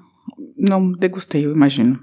não 0.57 0.91
degustei, 0.91 1.45
eu 1.45 1.51
imagino. 1.51 1.99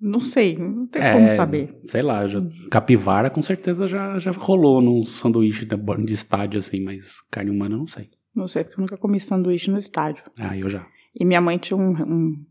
Não 0.00 0.20
sei, 0.20 0.56
não 0.56 0.86
tem 0.86 1.02
como 1.12 1.28
saber. 1.30 1.76
Sei 1.84 2.02
lá, 2.02 2.26
já, 2.26 2.40
capivara 2.70 3.28
com 3.28 3.42
certeza 3.42 3.86
já, 3.86 4.18
já 4.18 4.30
rolou 4.30 4.80
num 4.80 5.04
sanduíche 5.04 5.64
de, 5.64 5.76
de 5.76 6.12
estádio 6.14 6.60
assim, 6.60 6.80
mas 6.80 7.20
carne 7.30 7.50
humana 7.50 7.76
não 7.76 7.86
sei. 7.86 8.10
Não 8.34 8.46
sei, 8.46 8.62
porque 8.62 8.78
eu 8.78 8.82
nunca 8.82 8.96
comi 8.96 9.18
sanduíche 9.18 9.70
no 9.70 9.78
estádio. 9.78 10.22
Ah, 10.38 10.56
eu 10.56 10.68
já. 10.68 10.86
E 11.12 11.24
minha 11.24 11.40
mãe 11.40 11.58
tinha 11.58 11.76
um, 11.76 11.90
um, 11.90 12.46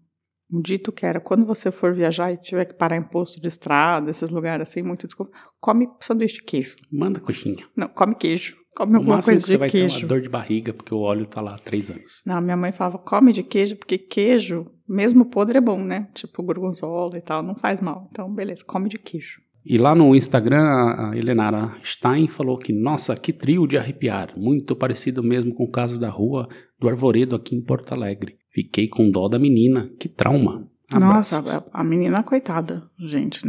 um 0.51 0.61
dito 0.61 0.91
que 0.91 1.05
era: 1.05 1.21
quando 1.21 1.45
você 1.45 1.71
for 1.71 1.93
viajar 1.93 2.33
e 2.33 2.37
tiver 2.37 2.65
que 2.65 2.73
parar 2.73 2.97
em 2.97 3.03
posto 3.03 3.39
de 3.39 3.47
estrada, 3.47 4.09
esses 4.09 4.29
lugares 4.29 4.67
assim, 4.67 4.81
muito 4.81 5.07
desculpa, 5.07 5.31
come 5.61 5.87
sanduíche 6.01 6.35
de 6.35 6.43
queijo. 6.43 6.75
Manda 6.91 7.21
coxinha. 7.21 7.65
Não, 7.73 7.87
come 7.87 8.15
queijo. 8.15 8.56
Come 8.77 8.95
alguma 8.97 9.23
coisa 9.23 9.41
que 9.41 9.47
você 9.47 9.53
de 9.53 9.57
vai 9.57 9.69
ter 9.71 9.79
queijo. 9.79 9.99
uma 10.01 10.07
dor 10.07 10.21
de 10.21 10.29
barriga 10.29 10.71
porque 10.71 10.93
o 10.93 10.99
óleo 10.99 11.25
tá 11.25 11.41
lá 11.41 11.55
há 11.55 11.57
três 11.57 11.89
anos. 11.89 12.21
Não, 12.23 12.39
minha 12.39 12.55
mãe 12.55 12.71
falava: 12.71 12.99
come 12.99 13.33
de 13.33 13.41
queijo, 13.41 13.75
porque 13.75 13.97
queijo, 13.97 14.65
mesmo 14.87 15.25
podre, 15.25 15.57
é 15.57 15.61
bom, 15.61 15.83
né? 15.83 16.07
Tipo 16.13 16.43
gorgonzola 16.43 17.17
e 17.17 17.21
tal, 17.21 17.41
não 17.41 17.55
faz 17.55 17.81
mal. 17.81 18.07
Então, 18.11 18.31
beleza, 18.31 18.63
come 18.63 18.87
de 18.87 18.99
queijo. 18.99 19.41
E 19.65 19.79
lá 19.79 19.95
no 19.95 20.15
Instagram, 20.15 20.61
a 20.63 21.11
Helenara 21.17 21.75
Stein 21.83 22.27
falou 22.27 22.55
que, 22.55 22.71
nossa, 22.71 23.15
que 23.15 23.33
trio 23.33 23.65
de 23.65 23.79
arrepiar. 23.79 24.37
Muito 24.37 24.75
parecido 24.75 25.23
mesmo 25.23 25.55
com 25.55 25.63
o 25.63 25.71
caso 25.71 25.99
da 25.99 26.09
rua 26.09 26.47
do 26.79 26.87
Arvoredo 26.87 27.35
aqui 27.35 27.55
em 27.55 27.63
Porto 27.63 27.93
Alegre. 27.93 28.37
Fiquei 28.51 28.87
com 28.87 29.09
dó 29.09 29.27
da 29.27 29.39
menina. 29.39 29.89
Que 29.99 30.07
trauma. 30.07 30.69
Nossa, 30.91 31.39
Abraços. 31.39 31.67
a, 31.73 31.81
a 31.81 31.83
menina, 31.83 32.21
coitada, 32.21 32.83
gente, 32.99 33.41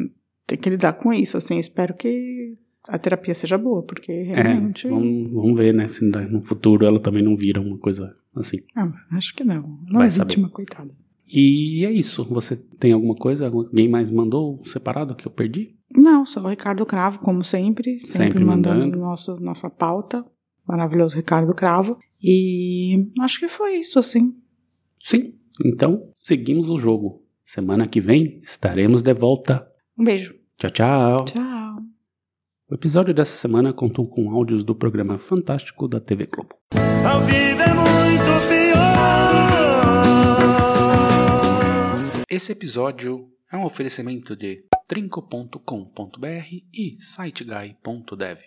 tem 0.47 0.59
que 0.59 0.71
lidar 0.71 0.95
com 0.95 1.13
isso, 1.13 1.37
assim, 1.37 1.59
espero 1.59 1.95
que 1.95 2.57
a 2.89 2.99
terapia 2.99 3.35
seja 3.35 3.59
boa, 3.59 3.83
porque 3.83 4.11
realmente... 4.23 4.87
É, 4.87 4.91
vamos, 4.91 5.31
vamos 5.31 5.59
ver, 5.59 5.75
né? 5.75 5.87
Se 5.89 6.05
no 6.05 6.41
futuro 6.41 6.87
ela 6.87 6.99
também 6.99 7.23
não 7.23 7.37
vira 7.37 7.61
uma 7.61 7.77
coisa 7.79 8.17
assim. 8.35 8.59
Ah, 8.75 8.91
acho 9.13 9.35
que 9.35 9.45
não, 9.45 9.79
não 9.87 9.99
Vai 9.99 10.09
é 10.09 10.11
saber. 10.11 10.31
vítima, 10.31 10.49
coitada. 10.49 10.91
E 11.31 11.85
é 11.85 11.93
isso. 11.93 12.25
Você 12.31 12.57
tem 12.57 12.93
alguma 12.93 13.15
coisa? 13.15 13.47
Alguém 13.47 13.89
mais 13.89 14.11
mandou 14.11 14.63
separado 14.65 15.15
que 15.15 15.27
eu 15.27 15.31
perdi? 15.31 15.77
Não, 15.95 16.25
só 16.25 16.41
o 16.41 16.49
Ricardo 16.49 16.85
Cravo, 16.87 17.19
como 17.19 17.45
sempre, 17.45 18.01
sempre, 18.01 18.09
Sempre 18.09 18.45
mandando, 18.45 18.79
mandando. 18.81 18.99
Nosso, 18.99 19.37
nossa 19.41 19.69
pauta, 19.69 20.25
maravilhoso 20.67 21.17
Ricardo 21.17 21.55
Cravo, 21.55 21.99
e 22.23 23.11
acho 23.21 23.39
que 23.41 23.49
foi 23.49 23.77
isso, 23.79 23.99
assim. 23.99 24.35
Sim. 25.03 25.35
Então, 25.65 26.11
seguimos 26.19 26.71
o 26.71 26.79
jogo. 26.79 27.23
Semana 27.43 27.87
que 27.87 28.01
vem 28.01 28.39
estaremos 28.43 29.03
de 29.03 29.15
volta. 29.15 29.67
Um 29.99 30.05
beijo. 30.05 30.35
Tchau, 30.57 30.71
tchau. 30.71 31.25
Tchau. 31.25 31.58
O 32.71 32.75
episódio 32.75 33.15
dessa 33.15 33.35
semana 33.35 33.73
contou 33.73 34.07
com 34.07 34.31
áudios 34.31 34.63
do 34.63 34.75
programa 34.75 35.17
Fantástico 35.17 35.89
da 35.89 35.99
TV 35.99 36.27
Globo. 36.27 36.55
A 36.75 37.19
vida 37.21 37.65
é 37.65 37.73
muito 37.73 38.47
pior. 38.47 38.77
Esse 42.29 42.53
episódio 42.53 43.27
é 43.51 43.57
um 43.57 43.65
oferecimento 43.65 44.37
de 44.37 44.67
trinco.com.br 44.87 45.57
e 46.75 46.95
siteguy.dev. 46.97 48.37